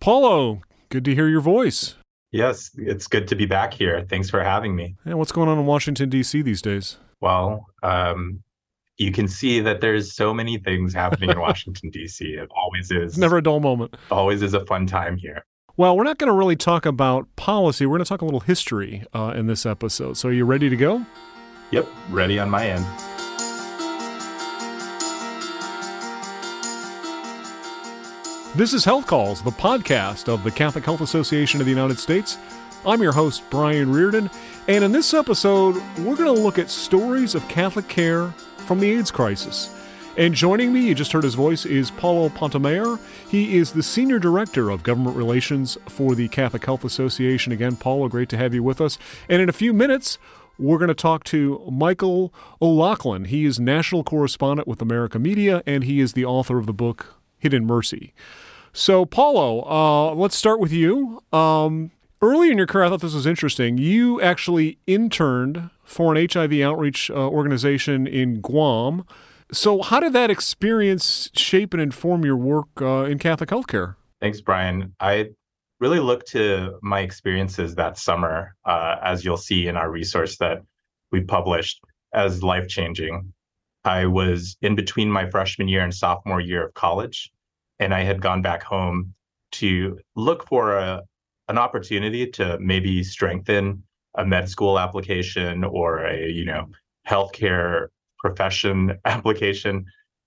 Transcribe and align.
Paulo, 0.00 0.62
good 0.88 1.04
to 1.04 1.14
hear 1.14 1.28
your 1.28 1.42
voice. 1.42 1.94
Yes, 2.32 2.70
it's 2.76 3.06
good 3.06 3.28
to 3.28 3.36
be 3.36 3.44
back 3.44 3.74
here. 3.74 4.06
Thanks 4.08 4.30
for 4.30 4.42
having 4.42 4.74
me. 4.74 4.96
And 5.04 5.18
what's 5.18 5.32
going 5.32 5.48
on 5.48 5.58
in 5.58 5.66
Washington, 5.66 6.08
D.C. 6.08 6.40
these 6.40 6.62
days? 6.62 6.96
Well, 7.20 7.66
um, 7.82 8.42
you 8.96 9.12
can 9.12 9.28
see 9.28 9.60
that 9.60 9.82
there's 9.82 10.14
so 10.14 10.32
many 10.32 10.56
things 10.56 10.94
happening 10.94 11.28
in 11.28 11.38
Washington, 11.40 11.90
D.C. 11.90 12.24
It 12.24 12.48
always 12.56 12.90
is. 12.90 13.18
Never 13.18 13.38
a 13.38 13.42
dull 13.42 13.60
moment. 13.60 13.94
Always 14.10 14.42
is 14.42 14.54
a 14.54 14.64
fun 14.64 14.86
time 14.86 15.18
here. 15.18 15.44
Well, 15.76 15.96
we're 15.96 16.04
not 16.04 16.18
going 16.18 16.28
to 16.28 16.34
really 16.36 16.56
talk 16.56 16.86
about 16.86 17.26
policy. 17.36 17.84
We're 17.84 17.98
going 17.98 18.04
to 18.04 18.08
talk 18.08 18.22
a 18.22 18.24
little 18.24 18.40
history 18.40 19.04
uh, 19.12 19.32
in 19.36 19.48
this 19.48 19.66
episode. 19.66 20.16
So, 20.16 20.30
are 20.30 20.32
you 20.32 20.44
ready 20.44 20.70
to 20.70 20.76
go? 20.76 21.04
Yep, 21.72 21.86
ready 22.10 22.38
on 22.38 22.48
my 22.48 22.68
end. 22.68 22.86
This 28.56 28.72
is 28.72 28.84
Health 28.84 29.06
Calls, 29.06 29.42
the 29.42 29.52
podcast 29.52 30.28
of 30.28 30.42
the 30.42 30.50
Catholic 30.50 30.84
Health 30.84 31.02
Association 31.02 31.60
of 31.60 31.66
the 31.66 31.72
United 31.72 32.00
States. 32.00 32.36
I'm 32.84 33.00
your 33.00 33.12
host, 33.12 33.44
Brian 33.48 33.92
Reardon, 33.92 34.28
and 34.66 34.82
in 34.82 34.90
this 34.90 35.14
episode, 35.14 35.76
we're 35.98 36.16
going 36.16 36.34
to 36.34 36.42
look 36.42 36.58
at 36.58 36.68
stories 36.68 37.36
of 37.36 37.46
Catholic 37.46 37.86
care 37.86 38.26
from 38.66 38.80
the 38.80 38.90
AIDS 38.90 39.12
crisis. 39.12 39.72
And 40.16 40.34
joining 40.34 40.72
me, 40.72 40.80
you 40.80 40.96
just 40.96 41.12
heard 41.12 41.22
his 41.22 41.36
voice, 41.36 41.64
is 41.64 41.92
Paulo 41.92 42.28
Pontemayor. 42.28 42.98
He 43.28 43.56
is 43.56 43.70
the 43.70 43.84
Senior 43.84 44.18
Director 44.18 44.68
of 44.68 44.82
Government 44.82 45.16
Relations 45.16 45.78
for 45.88 46.16
the 46.16 46.26
Catholic 46.26 46.66
Health 46.66 46.84
Association. 46.84 47.52
Again, 47.52 47.76
Paulo, 47.76 48.08
great 48.08 48.28
to 48.30 48.36
have 48.36 48.52
you 48.52 48.64
with 48.64 48.80
us. 48.80 48.98
And 49.28 49.40
in 49.40 49.48
a 49.48 49.52
few 49.52 49.72
minutes, 49.72 50.18
we're 50.58 50.78
going 50.78 50.88
to 50.88 50.94
talk 50.94 51.22
to 51.24 51.62
Michael 51.70 52.34
O'Loughlin. 52.60 53.26
He 53.26 53.44
is 53.44 53.60
national 53.60 54.02
correspondent 54.02 54.66
with 54.66 54.82
America 54.82 55.20
Media, 55.20 55.62
and 55.66 55.84
he 55.84 56.00
is 56.00 56.14
the 56.14 56.24
author 56.24 56.58
of 56.58 56.66
the 56.66 56.72
book 56.72 57.19
Hidden 57.40 57.66
Mercy. 57.66 58.14
So, 58.72 59.04
Paulo, 59.04 59.62
uh, 59.68 60.14
let's 60.14 60.36
start 60.36 60.60
with 60.60 60.72
you. 60.72 61.22
Um, 61.32 61.90
early 62.22 62.50
in 62.50 62.58
your 62.58 62.66
career, 62.66 62.84
I 62.84 62.88
thought 62.90 63.00
this 63.00 63.14
was 63.14 63.26
interesting. 63.26 63.78
You 63.78 64.20
actually 64.20 64.78
interned 64.86 65.70
for 65.82 66.14
an 66.14 66.28
HIV 66.30 66.52
outreach 66.60 67.10
uh, 67.10 67.14
organization 67.14 68.06
in 68.06 68.40
Guam. 68.40 69.04
So, 69.52 69.82
how 69.82 69.98
did 69.98 70.12
that 70.12 70.30
experience 70.30 71.30
shape 71.34 71.74
and 71.74 71.82
inform 71.82 72.24
your 72.24 72.36
work 72.36 72.68
uh, 72.80 73.04
in 73.04 73.18
Catholic 73.18 73.50
healthcare? 73.50 73.96
Thanks, 74.20 74.40
Brian. 74.40 74.94
I 75.00 75.30
really 75.80 75.98
look 75.98 76.24
to 76.26 76.78
my 76.82 77.00
experiences 77.00 77.74
that 77.74 77.98
summer, 77.98 78.54
uh, 78.64 78.96
as 79.02 79.24
you'll 79.24 79.36
see 79.36 79.66
in 79.66 79.76
our 79.76 79.90
resource 79.90 80.36
that 80.38 80.62
we 81.10 81.22
published, 81.22 81.80
as 82.14 82.42
life 82.42 82.68
changing. 82.68 83.32
I 83.84 84.06
was 84.06 84.56
in 84.60 84.74
between 84.74 85.10
my 85.10 85.28
freshman 85.30 85.68
year 85.68 85.82
and 85.82 85.94
sophomore 85.94 86.40
year 86.40 86.66
of 86.66 86.74
college, 86.74 87.30
and 87.78 87.94
I 87.94 88.02
had 88.02 88.20
gone 88.20 88.42
back 88.42 88.62
home 88.62 89.14
to 89.52 89.98
look 90.16 90.46
for 90.46 90.76
a, 90.76 91.02
an 91.48 91.58
opportunity 91.58 92.26
to 92.32 92.58
maybe 92.60 93.02
strengthen 93.02 93.82
a 94.16 94.26
med 94.26 94.48
school 94.48 94.78
application 94.78 95.64
or 95.64 96.04
a 96.04 96.28
you 96.28 96.44
know 96.44 96.68
healthcare 97.08 97.88
profession 98.18 98.98
application, 99.04 99.84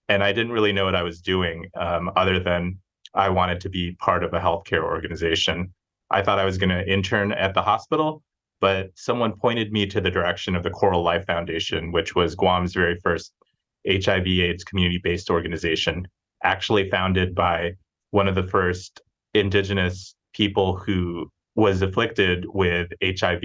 and 0.09 0.23
I 0.23 0.33
didn't 0.33 0.51
really 0.51 0.73
know 0.73 0.85
what 0.85 0.95
I 0.95 1.03
was 1.03 1.21
doing 1.21 1.67
um, 1.79 2.11
other 2.15 2.39
than 2.39 2.79
I 3.13 3.29
wanted 3.29 3.61
to 3.61 3.69
be 3.69 3.95
part 3.99 4.23
of 4.23 4.33
a 4.33 4.39
healthcare 4.39 4.83
organization. 4.83 5.73
I 6.09 6.21
thought 6.21 6.39
I 6.39 6.45
was 6.45 6.57
going 6.57 6.69
to 6.69 6.91
intern 6.91 7.31
at 7.31 7.53
the 7.53 7.61
hospital, 7.61 8.23
but 8.63 8.91
someone 8.95 9.33
pointed 9.33 9.73
me 9.73 9.85
to 9.85 9.99
the 9.99 10.09
direction 10.09 10.55
of 10.55 10.63
the 10.63 10.69
Coral 10.69 11.03
Life 11.03 11.25
Foundation, 11.25 11.91
which 11.91 12.15
was 12.15 12.33
Guam's 12.33 12.73
very 12.73 12.97
first 13.03 13.33
HIV 13.85 14.25
AIDS 14.25 14.63
community 14.63 15.01
based 15.03 15.29
organization, 15.29 16.07
actually 16.45 16.89
founded 16.89 17.35
by 17.35 17.73
one 18.11 18.29
of 18.29 18.35
the 18.35 18.47
first 18.47 19.01
indigenous 19.33 20.15
people 20.33 20.77
who 20.77 21.29
was 21.55 21.81
afflicted 21.81 22.45
with 22.53 22.87
HIV 23.03 23.43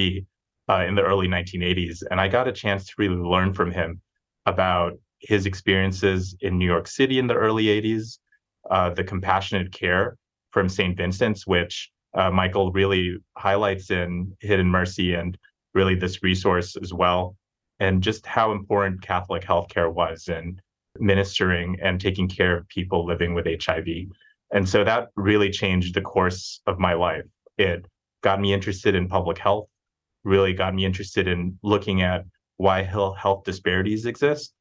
uh, 0.68 0.84
in 0.86 0.94
the 0.94 1.02
early 1.02 1.26
1980s. 1.26 2.04
And 2.12 2.20
I 2.20 2.28
got 2.28 2.46
a 2.46 2.52
chance 2.52 2.86
to 2.86 2.94
really 2.96 3.16
learn 3.16 3.52
from 3.52 3.72
him 3.72 4.00
about 4.46 4.92
his 5.18 5.46
experiences 5.46 6.36
in 6.42 6.58
New 6.58 6.66
York 6.66 6.86
City 6.86 7.18
in 7.18 7.26
the 7.26 7.34
early 7.34 7.64
80s, 7.64 8.18
uh, 8.70 8.90
the 8.90 9.02
compassionate 9.02 9.72
care 9.72 10.16
from 10.52 10.68
St. 10.68 10.96
Vincent's, 10.96 11.44
which 11.44 11.90
uh, 12.14 12.30
Michael 12.30 12.72
really 12.72 13.16
highlights 13.36 13.90
in 13.90 14.36
Hidden 14.40 14.68
Mercy 14.68 15.14
and 15.14 15.36
really 15.74 15.94
this 15.94 16.22
resource 16.22 16.76
as 16.76 16.92
well 16.92 17.36
and 17.80 18.02
just 18.02 18.26
how 18.26 18.52
important 18.52 19.02
Catholic 19.02 19.42
healthcare 19.42 19.92
was 19.92 20.28
in 20.28 20.60
ministering 20.98 21.78
and 21.82 22.00
taking 22.00 22.28
care 22.28 22.56
of 22.56 22.68
people 22.68 23.06
living 23.06 23.34
with 23.34 23.46
HIV. 23.46 23.86
And 24.52 24.68
so 24.68 24.82
that 24.84 25.08
really 25.16 25.50
changed 25.50 25.94
the 25.94 26.00
course 26.00 26.60
of 26.66 26.78
my 26.78 26.94
life. 26.94 27.24
It 27.56 27.86
got 28.22 28.40
me 28.40 28.52
interested 28.52 28.94
in 28.94 29.08
public 29.08 29.38
health, 29.38 29.68
really 30.24 30.52
got 30.52 30.74
me 30.74 30.84
interested 30.84 31.28
in 31.28 31.58
looking 31.62 32.02
at 32.02 32.24
why 32.56 32.82
health 32.82 33.44
disparities 33.44 34.06
exist, 34.06 34.52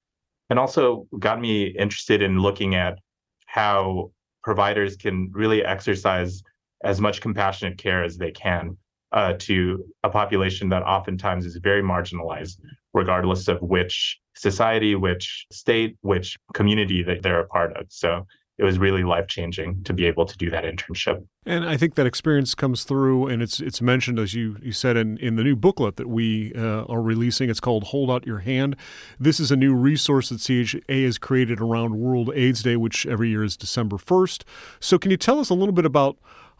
and 0.50 0.59
also 0.59 1.07
got 1.18 1.41
me 1.41 1.68
interested 1.68 2.22
in 2.22 2.40
looking 2.40 2.75
at 2.75 3.00
how 3.47 4.12
providers 4.44 4.96
can 4.96 5.31
really 5.34 5.66
exercise 5.66 6.44
as 6.83 7.01
much 7.01 7.21
compassionate 7.21 7.77
care 7.77 8.03
as 8.03 8.17
they 8.17 8.31
can 8.31 8.77
uh, 9.11 9.33
to 9.39 9.83
a 10.03 10.09
population 10.09 10.69
that 10.69 10.83
oftentimes 10.83 11.45
is 11.45 11.57
very 11.57 11.81
marginalized, 11.81 12.57
regardless 12.93 13.47
of 13.47 13.61
which 13.61 14.19
society, 14.35 14.95
which 14.95 15.45
state, 15.51 15.97
which 16.01 16.38
community 16.53 17.03
that 17.03 17.23
they're 17.23 17.39
a 17.39 17.47
part 17.47 17.75
of. 17.77 17.85
So 17.89 18.25
it 18.57 18.63
was 18.63 18.79
really 18.79 19.03
life 19.03 19.27
changing 19.27 19.83
to 19.83 19.93
be 19.93 20.05
able 20.05 20.25
to 20.25 20.35
do 20.35 20.49
that 20.49 20.63
internship. 20.63 21.23
And 21.45 21.63
I 21.63 21.77
think 21.77 21.93
that 21.93 22.07
experience 22.07 22.55
comes 22.55 22.83
through, 22.85 23.27
and 23.27 23.41
it's 23.41 23.59
it's 23.59 23.81
mentioned 23.81 24.17
as 24.17 24.33
you 24.33 24.57
you 24.61 24.71
said 24.71 24.97
in, 24.97 25.17
in 25.19 25.35
the 25.35 25.44
new 25.44 25.55
booklet 25.55 25.95
that 25.97 26.07
we 26.07 26.53
uh, 26.55 26.83
are 26.85 27.01
releasing. 27.01 27.49
It's 27.49 27.59
called 27.59 27.85
"Hold 27.85 28.09
Out 28.09 28.25
Your 28.25 28.39
Hand." 28.39 28.75
This 29.19 29.39
is 29.39 29.51
a 29.51 29.55
new 29.55 29.75
resource 29.75 30.29
that 30.29 30.39
CHA 30.39 30.91
has 30.91 31.17
created 31.19 31.61
around 31.61 31.99
World 31.99 32.31
AIDS 32.33 32.63
Day, 32.63 32.75
which 32.75 33.05
every 33.05 33.29
year 33.29 33.44
is 33.44 33.55
December 33.55 33.99
first. 33.99 34.44
So, 34.79 34.97
can 34.97 35.11
you 35.11 35.17
tell 35.17 35.39
us 35.39 35.51
a 35.51 35.53
little 35.53 35.73
bit 35.73 35.85
about 35.85 36.17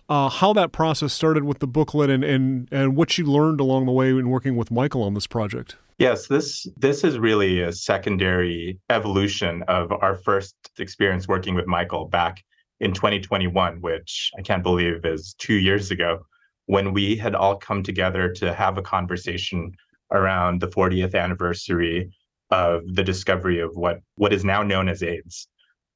uh, 0.09 0.29
how 0.29 0.53
that 0.53 0.72
process 0.72 1.13
started 1.13 1.44
with 1.44 1.59
the 1.59 1.68
booklet 1.68 2.09
and, 2.09 2.23
and, 2.23 2.68
and 2.72 2.95
what 2.95 3.18
you 3.18 3.25
learned 3.25 3.59
along 3.59 3.85
the 3.85 3.91
way 3.91 4.09
in 4.09 4.29
working 4.29 4.56
with 4.56 4.72
Michael 4.72 5.03
on 5.03 5.13
this 5.13 5.28
project. 5.28 5.75
Yes, 5.97 6.28
this 6.28 6.68
this 6.78 7.03
is 7.03 7.18
really 7.18 7.62
a 7.62 7.73
secondary 7.73 8.79
evolution 8.91 9.63
of 9.67 9.91
our 9.91 10.16
first 10.16 10.56
experience 10.78 11.28
working 11.28 11.56
with 11.56 11.66
Michael 11.66 12.06
back 12.06 12.44
in 12.79 12.94
2021, 12.94 13.81
which 13.81 14.29
I 14.38 14.44
can't 14.44 14.62
believe 14.62 15.03
is 15.06 15.34
two 15.40 15.56
years 15.56 15.90
ago, 15.90 16.19
when 16.67 16.94
we 16.94 17.16
had 17.16 17.34
all 17.34 17.56
come 17.56 17.81
together 17.81 18.31
to 18.34 18.53
have 18.53 18.78
a 18.78 18.84
conversation 18.84 19.72
around 20.12 20.62
the 20.62 20.67
40th 20.67 21.16
anniversary 21.16 22.12
of 22.51 22.81
the 22.94 23.03
discovery 23.03 23.59
of 23.59 23.75
what 23.75 24.00
what 24.16 24.34
is 24.34 24.46
now 24.46 24.62
known 24.62 24.90
as 24.90 25.01
AIDS. 25.01 25.47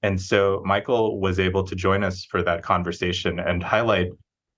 And 0.04 0.20
so 0.20 0.62
Michael 0.66 1.20
was 1.20 1.40
able 1.40 1.64
to 1.64 1.76
join 1.76 2.04
us 2.04 2.26
for 2.26 2.42
that 2.44 2.64
conversation 2.64 3.40
and 3.40 3.62
highlight 3.62 4.10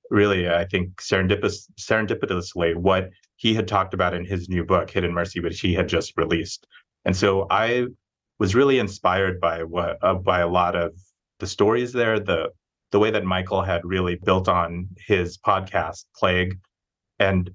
really, 0.09 0.49
I 0.49 0.65
think, 0.65 1.01
serendipitous, 1.01 1.69
serendipitously 1.79 2.75
what 2.75 3.09
he 3.35 3.53
had 3.53 3.67
talked 3.67 3.93
about 3.93 4.13
in 4.13 4.25
his 4.25 4.47
new 4.47 4.63
book, 4.63 4.89
Hidden 4.89 5.13
Mercy, 5.13 5.39
which 5.39 5.59
he 5.59 5.73
had 5.73 5.89
just 5.89 6.13
released. 6.17 6.65
And 7.05 7.15
so 7.15 7.47
I 7.49 7.87
was 8.39 8.55
really 8.55 8.79
inspired 8.79 9.39
by 9.41 9.63
what 9.63 9.97
uh, 10.01 10.15
by 10.15 10.39
a 10.39 10.47
lot 10.47 10.75
of 10.75 10.93
the 11.39 11.47
stories 11.47 11.91
there, 11.93 12.19
the 12.19 12.49
the 12.91 12.99
way 12.99 13.11
that 13.11 13.25
Michael 13.25 13.63
had 13.63 13.81
really 13.83 14.15
built 14.15 14.47
on 14.47 14.87
his 14.97 15.37
podcast, 15.37 16.05
Plague. 16.15 16.57
And 17.19 17.49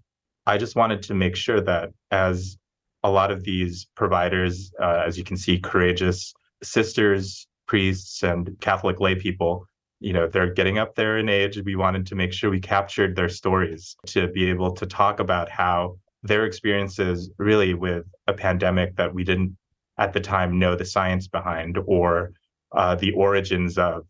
I 0.46 0.58
just 0.58 0.76
wanted 0.76 1.02
to 1.04 1.14
make 1.14 1.36
sure 1.36 1.60
that 1.60 1.90
as 2.10 2.58
a 3.04 3.10
lot 3.10 3.30
of 3.30 3.44
these 3.44 3.86
providers, 3.94 4.72
uh, 4.82 5.04
as 5.06 5.16
you 5.16 5.24
can 5.24 5.36
see, 5.36 5.58
courageous 5.58 6.34
sisters 6.62 7.46
priests 7.68 8.22
and 8.24 8.58
Catholic 8.60 8.98
lay 8.98 9.14
people, 9.14 9.66
you 10.00 10.12
know, 10.12 10.26
they're 10.26 10.52
getting 10.52 10.78
up 10.78 10.94
there 10.94 11.18
in 11.18 11.28
age. 11.28 11.60
We 11.64 11.76
wanted 11.76 12.06
to 12.06 12.14
make 12.14 12.32
sure 12.32 12.50
we 12.50 12.60
captured 12.60 13.14
their 13.14 13.28
stories 13.28 13.96
to 14.06 14.28
be 14.28 14.48
able 14.50 14.72
to 14.72 14.86
talk 14.86 15.20
about 15.20 15.48
how 15.48 15.98
their 16.22 16.44
experiences 16.44 17.30
really 17.38 17.74
with 17.74 18.04
a 18.26 18.32
pandemic 18.32 18.96
that 18.96 19.14
we 19.14 19.22
didn't 19.24 19.56
at 19.98 20.12
the 20.12 20.20
time 20.20 20.58
know 20.58 20.74
the 20.74 20.84
science 20.84 21.28
behind 21.28 21.78
or 21.86 22.32
uh, 22.72 22.94
the 22.96 23.12
origins 23.12 23.78
of. 23.78 24.04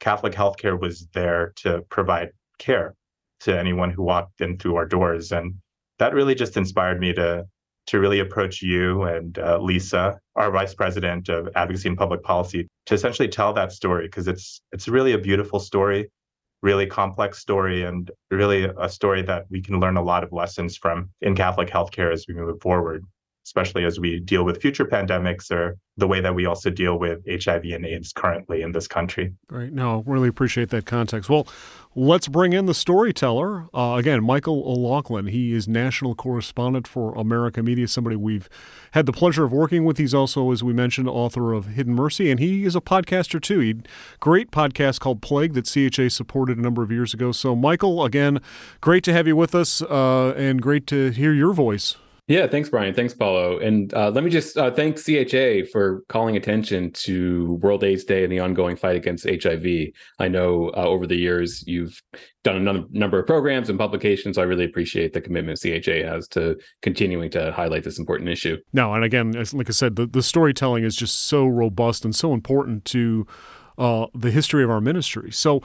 Catholic 0.00 0.34
healthcare 0.34 0.78
was 0.78 1.06
there 1.14 1.52
to 1.56 1.80
provide 1.88 2.30
care 2.58 2.94
to 3.40 3.58
anyone 3.58 3.90
who 3.90 4.02
walked 4.02 4.40
in 4.40 4.58
through 4.58 4.76
our 4.76 4.86
doors. 4.86 5.32
And 5.32 5.54
that 5.98 6.14
really 6.14 6.34
just 6.34 6.56
inspired 6.56 7.00
me 7.00 7.12
to 7.14 7.46
to 7.86 8.00
really 8.00 8.20
approach 8.20 8.62
you 8.62 9.02
and 9.02 9.38
uh, 9.38 9.58
Lisa, 9.58 10.18
our 10.36 10.50
vice 10.50 10.74
president 10.74 11.28
of 11.28 11.48
advocacy 11.54 11.88
and 11.88 11.98
public 11.98 12.22
policy, 12.22 12.66
to 12.86 12.94
essentially 12.94 13.28
tell 13.28 13.52
that 13.52 13.72
story 13.72 14.06
because 14.06 14.26
it's 14.28 14.62
it's 14.72 14.88
really 14.88 15.12
a 15.12 15.18
beautiful 15.18 15.60
story, 15.60 16.10
really 16.62 16.86
complex 16.86 17.38
story, 17.38 17.82
and 17.84 18.10
really 18.30 18.68
a 18.78 18.88
story 18.88 19.22
that 19.22 19.44
we 19.50 19.60
can 19.60 19.80
learn 19.80 19.96
a 19.96 20.02
lot 20.02 20.24
of 20.24 20.32
lessons 20.32 20.76
from 20.76 21.10
in 21.20 21.34
Catholic 21.36 21.68
healthcare 21.68 22.12
as 22.12 22.26
we 22.26 22.34
move 22.34 22.60
forward. 22.60 23.04
especially 23.46 23.84
as 23.84 24.00
we 24.00 24.20
deal 24.20 24.42
with 24.44 24.60
future 24.60 24.86
pandemics 24.86 25.50
or 25.50 25.76
the 25.98 26.06
way 26.08 26.20
that 26.20 26.34
we 26.34 26.46
also 26.46 26.70
deal 26.70 26.98
with 26.98 27.20
HIV 27.28 27.64
and 27.64 27.84
AIDS 27.84 28.12
currently 28.12 28.62
in 28.62 28.72
this 28.72 28.88
country. 28.88 29.34
Great. 29.48 29.72
No, 29.72 30.02
really 30.06 30.28
appreciate 30.28 30.70
that 30.70 30.86
context. 30.86 31.28
Well, 31.28 31.46
let's 31.94 32.28
bring 32.28 32.52
in 32.52 32.66
the 32.66 32.74
storyteller. 32.74 33.68
Uh, 33.74 33.96
again, 33.98 34.22
Michael 34.24 34.62
O'Loughlin. 34.66 35.26
He 35.26 35.52
is 35.52 35.68
national 35.68 36.14
correspondent 36.14 36.88
for 36.88 37.14
America 37.14 37.62
Media, 37.62 37.88
somebody 37.88 38.16
we've 38.16 38.48
had 38.92 39.06
the 39.06 39.12
pleasure 39.12 39.44
of 39.44 39.52
working 39.52 39.84
with. 39.84 39.98
He's 39.98 40.14
also, 40.14 40.50
as 40.50 40.62
we 40.62 40.72
mentioned, 40.72 41.08
author 41.08 41.52
of 41.52 41.66
Hidden 41.66 41.94
Mercy, 41.94 42.30
and 42.30 42.40
he 42.40 42.64
is 42.64 42.74
a 42.74 42.80
podcaster 42.80 43.40
too. 43.40 43.60
He 43.60 43.76
great 44.20 44.50
podcast 44.50 45.00
called 45.00 45.22
Plague 45.22 45.54
that 45.54 45.66
CHA 45.66 46.08
supported 46.08 46.58
a 46.58 46.62
number 46.62 46.82
of 46.82 46.90
years 46.90 47.14
ago. 47.14 47.32
So, 47.32 47.54
Michael, 47.54 48.04
again, 48.04 48.40
great 48.80 49.04
to 49.04 49.12
have 49.12 49.26
you 49.26 49.36
with 49.36 49.54
us, 49.54 49.82
uh, 49.82 50.34
and 50.36 50.60
great 50.60 50.86
to 50.88 51.10
hear 51.10 51.32
your 51.32 51.52
voice. 51.52 51.96
Yeah, 52.26 52.46
thanks, 52.46 52.70
Brian. 52.70 52.94
Thanks, 52.94 53.12
Paulo. 53.12 53.58
And 53.58 53.92
uh, 53.92 54.10
let 54.10 54.24
me 54.24 54.30
just 54.30 54.56
uh, 54.56 54.70
thank 54.70 54.96
CHA 54.96 55.70
for 55.70 56.02
calling 56.08 56.36
attention 56.36 56.90
to 56.92 57.58
World 57.60 57.84
AIDS 57.84 58.04
Day 58.04 58.24
and 58.24 58.32
the 58.32 58.40
ongoing 58.40 58.76
fight 58.76 58.96
against 58.96 59.28
HIV. 59.28 59.66
I 60.18 60.28
know 60.28 60.70
uh, 60.74 60.84
over 60.84 61.06
the 61.06 61.16
years 61.16 61.62
you've 61.66 62.00
done 62.42 62.66
a 62.66 62.84
number 62.90 63.18
of 63.18 63.26
programs 63.26 63.68
and 63.68 63.78
publications. 63.78 64.36
So 64.36 64.42
I 64.42 64.46
really 64.46 64.64
appreciate 64.64 65.12
the 65.12 65.20
commitment 65.20 65.60
CHA 65.60 66.08
has 66.08 66.26
to 66.28 66.56
continuing 66.80 67.30
to 67.32 67.52
highlight 67.52 67.84
this 67.84 67.98
important 67.98 68.30
issue. 68.30 68.56
No, 68.72 68.94
and 68.94 69.04
again, 69.04 69.32
like 69.52 69.68
I 69.68 69.72
said, 69.72 69.96
the, 69.96 70.06
the 70.06 70.22
storytelling 70.22 70.84
is 70.84 70.96
just 70.96 71.26
so 71.26 71.46
robust 71.46 72.06
and 72.06 72.16
so 72.16 72.32
important 72.32 72.86
to 72.86 73.26
uh, 73.76 74.06
the 74.14 74.30
history 74.30 74.62
of 74.64 74.70
our 74.70 74.80
ministry. 74.80 75.30
So 75.30 75.60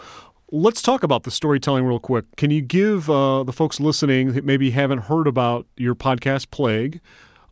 Let's 0.51 0.81
talk 0.81 1.03
about 1.03 1.23
the 1.23 1.31
storytelling 1.31 1.85
real 1.85 1.99
quick. 1.99 2.25
Can 2.35 2.49
you 2.49 2.61
give 2.61 3.07
uh, 3.07 3.43
the 3.43 3.53
folks 3.53 3.79
listening 3.79 4.33
that 4.33 4.43
maybe 4.43 4.71
haven't 4.71 5.01
heard 5.03 5.27
about 5.27 5.67
your 5.77 5.93
podcast, 5.93 6.49
Plague, 6.49 7.01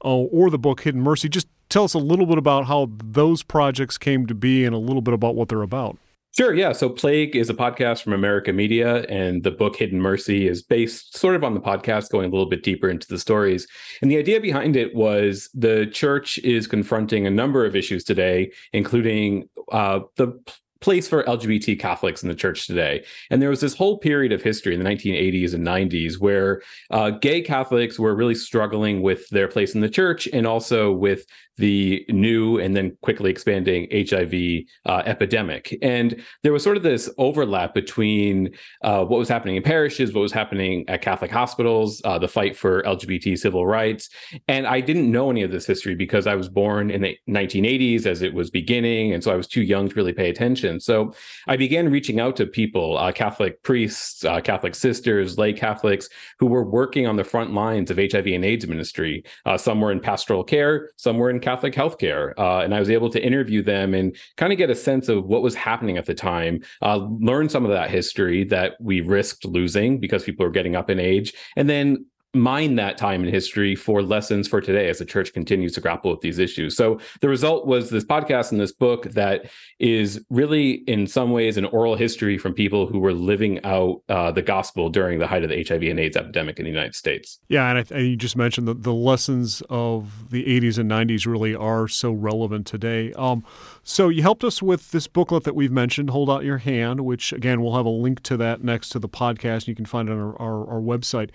uh, 0.03 0.07
or 0.07 0.49
the 0.49 0.57
book 0.57 0.81
Hidden 0.81 1.01
Mercy? 1.01 1.29
Just 1.29 1.47
tell 1.69 1.83
us 1.83 1.93
a 1.93 1.99
little 1.99 2.25
bit 2.25 2.39
about 2.39 2.65
how 2.65 2.89
those 3.03 3.43
projects 3.43 3.99
came 3.99 4.25
to 4.25 4.33
be 4.33 4.65
and 4.65 4.73
a 4.73 4.79
little 4.79 5.03
bit 5.03 5.13
about 5.13 5.35
what 5.35 5.47
they're 5.47 5.61
about. 5.61 5.99
Sure, 6.35 6.55
yeah. 6.55 6.71
So 6.71 6.89
Plague 6.89 7.35
is 7.35 7.51
a 7.51 7.53
podcast 7.53 8.01
from 8.01 8.13
America 8.13 8.51
Media, 8.51 9.03
and 9.03 9.43
the 9.43 9.51
book 9.51 9.75
Hidden 9.75 10.01
Mercy 10.01 10.47
is 10.47 10.63
based 10.63 11.15
sort 11.15 11.35
of 11.35 11.43
on 11.43 11.53
the 11.53 11.61
podcast, 11.61 12.09
going 12.09 12.25
a 12.25 12.31
little 12.31 12.49
bit 12.49 12.63
deeper 12.63 12.89
into 12.89 13.07
the 13.07 13.19
stories. 13.19 13.67
And 14.01 14.09
the 14.09 14.17
idea 14.17 14.41
behind 14.41 14.75
it 14.75 14.95
was 14.95 15.51
the 15.53 15.85
church 15.85 16.39
is 16.39 16.65
confronting 16.65 17.27
a 17.27 17.31
number 17.31 17.63
of 17.63 17.75
issues 17.75 18.03
today, 18.03 18.51
including 18.73 19.49
uh, 19.71 19.99
the 20.15 20.33
place 20.79 21.07
for 21.07 21.23
LGBT 21.23 21.79
Catholics 21.79 22.23
in 22.23 22.29
the 22.29 22.35
church 22.35 22.67
today. 22.67 23.03
And 23.29 23.41
there 23.41 23.49
was 23.49 23.61
this 23.61 23.75
whole 23.75 23.97
period 23.97 24.31
of 24.31 24.41
history 24.41 24.73
in 24.73 24.83
the 24.83 24.89
1980s 24.89 25.53
and 25.53 25.65
90s 25.65 26.19
where 26.19 26.61
uh, 26.91 27.11
gay 27.11 27.41
Catholics 27.41 27.99
were 27.99 28.15
really 28.15 28.35
struggling 28.35 29.01
with 29.01 29.27
their 29.29 29.47
place 29.47 29.75
in 29.75 29.81
the 29.81 29.89
church 29.89 30.27
and 30.31 30.45
also 30.45 30.91
with 30.91 31.25
the 31.57 32.05
new 32.09 32.59
and 32.59 32.75
then 32.75 32.95
quickly 33.01 33.31
expanding 33.31 33.87
HIV 33.91 34.65
uh, 34.85 35.03
epidemic. 35.05 35.75
And 35.81 36.23
there 36.43 36.53
was 36.53 36.63
sort 36.63 36.77
of 36.77 36.83
this 36.83 37.09
overlap 37.17 37.73
between 37.73 38.55
uh, 38.83 39.03
what 39.05 39.17
was 39.17 39.29
happening 39.29 39.55
in 39.55 39.63
parishes, 39.63 40.13
what 40.13 40.21
was 40.21 40.31
happening 40.31 40.87
at 40.87 41.01
Catholic 41.01 41.31
hospitals, 41.31 42.01
uh, 42.05 42.19
the 42.19 42.27
fight 42.27 42.55
for 42.55 42.83
LGBT 42.83 43.37
civil 43.37 43.65
rights. 43.65 44.09
And 44.47 44.67
I 44.67 44.81
didn't 44.81 45.11
know 45.11 45.31
any 45.31 45.41
of 45.41 45.51
this 45.51 45.65
history 45.65 45.95
because 45.95 46.27
I 46.27 46.35
was 46.35 46.47
born 46.47 46.91
in 46.91 47.01
the 47.01 47.17
1980s 47.27 48.05
as 48.05 48.21
it 48.21 48.33
was 48.33 48.51
beginning. 48.51 49.13
And 49.13 49.23
so 49.23 49.31
I 49.31 49.35
was 49.35 49.47
too 49.47 49.63
young 49.63 49.89
to 49.89 49.95
really 49.95 50.13
pay 50.13 50.29
attention. 50.29 50.66
So 50.79 51.13
I 51.47 51.55
began 51.57 51.89
reaching 51.89 52.19
out 52.19 52.35
to 52.37 52.45
people, 52.45 52.97
uh, 52.97 53.11
Catholic 53.11 53.63
priests, 53.63 54.25
uh, 54.25 54.41
Catholic 54.41 54.75
sisters, 54.75 55.37
lay 55.37 55.53
Catholics, 55.53 56.09
who 56.39 56.47
were 56.47 56.63
working 56.63 57.07
on 57.07 57.15
the 57.15 57.23
front 57.23 57.53
lines 57.53 57.89
of 57.89 57.97
HIV 57.97 58.27
and 58.27 58.45
AIDS 58.45 58.67
ministry. 58.67 59.23
Uh, 59.45 59.57
some 59.57 59.79
were 59.79 59.91
in 59.91 59.99
pastoral 59.99 60.43
care, 60.43 60.91
some 60.97 61.17
were 61.17 61.29
in 61.29 61.39
Catholic 61.39 61.73
healthcare. 61.73 62.33
Uh, 62.37 62.59
and 62.59 62.75
I 62.75 62.79
was 62.79 62.89
able 62.89 63.09
to 63.11 63.23
interview 63.23 63.63
them 63.63 63.93
and 63.93 64.15
kind 64.35 64.51
of 64.51 64.57
get 64.57 64.69
a 64.69 64.75
sense 64.75 65.09
of 65.09 65.25
what 65.25 65.41
was 65.41 65.55
happening 65.55 65.97
at 65.97 66.05
the 66.05 66.13
time, 66.13 66.61
uh, 66.81 66.97
learn 66.97 67.49
some 67.49 67.65
of 67.65 67.71
that 67.71 67.89
history 67.89 68.43
that 68.45 68.73
we 68.79 69.01
risked 69.01 69.45
losing 69.45 69.99
because 69.99 70.23
people 70.23 70.45
are 70.45 70.51
getting 70.51 70.75
up 70.75 70.89
in 70.89 70.99
age, 70.99 71.33
and 71.55 71.69
then 71.69 72.05
mine 72.33 72.75
that 72.75 72.97
time 72.97 73.23
in 73.23 73.33
history 73.33 73.75
for 73.75 74.01
lessons 74.01 74.47
for 74.47 74.61
today 74.61 74.89
as 74.89 74.99
the 74.99 75.05
church 75.05 75.33
continues 75.33 75.73
to 75.73 75.81
grapple 75.81 76.11
with 76.11 76.21
these 76.21 76.39
issues. 76.39 76.75
So 76.75 76.99
the 77.21 77.29
result 77.29 77.65
was 77.65 77.89
this 77.89 78.03
podcast 78.03 78.51
and 78.51 78.59
this 78.59 78.71
book 78.71 79.05
that 79.11 79.49
is 79.79 80.23
really, 80.29 80.83
in 80.87 81.07
some 81.07 81.31
ways, 81.31 81.57
an 81.57 81.65
oral 81.65 81.95
history 81.95 82.37
from 82.37 82.53
people 82.53 82.87
who 82.87 82.99
were 82.99 83.13
living 83.13 83.63
out 83.63 84.01
uh, 84.09 84.31
the 84.31 84.41
gospel 84.41 84.89
during 84.89 85.19
the 85.19 85.27
height 85.27 85.43
of 85.43 85.49
the 85.49 85.63
HIV 85.63 85.83
and 85.83 85.99
AIDS 85.99 86.17
epidemic 86.17 86.59
in 86.59 86.65
the 86.65 86.71
United 86.71 86.95
States. 86.95 87.39
Yeah, 87.49 87.69
and, 87.69 87.79
I, 87.79 87.95
and 87.95 88.07
you 88.07 88.15
just 88.15 88.35
mentioned 88.35 88.67
that 88.67 88.83
the 88.83 88.93
lessons 88.93 89.63
of 89.69 90.29
the 90.29 90.43
80s 90.43 90.77
and 90.77 90.89
90s 90.89 91.25
really 91.25 91.55
are 91.55 91.87
so 91.87 92.11
relevant 92.11 92.67
today. 92.67 93.13
Um, 93.13 93.43
so 93.83 94.09
you 94.09 94.21
helped 94.21 94.43
us 94.43 94.61
with 94.61 94.91
this 94.91 95.07
booklet 95.07 95.43
that 95.45 95.55
we've 95.55 95.71
mentioned, 95.71 96.09
Hold 96.09 96.29
Out 96.29 96.43
Your 96.43 96.57
Hand, 96.57 97.01
which 97.01 97.31
again, 97.31 97.61
we'll 97.61 97.75
have 97.75 97.85
a 97.85 97.89
link 97.89 98.21
to 98.23 98.37
that 98.37 98.63
next 98.63 98.89
to 98.89 98.99
the 98.99 99.09
podcast. 99.09 99.67
You 99.67 99.75
can 99.75 99.85
find 99.85 100.09
it 100.09 100.11
on 100.11 100.19
our, 100.19 100.41
our, 100.41 100.73
our 100.73 100.81
website. 100.81 101.29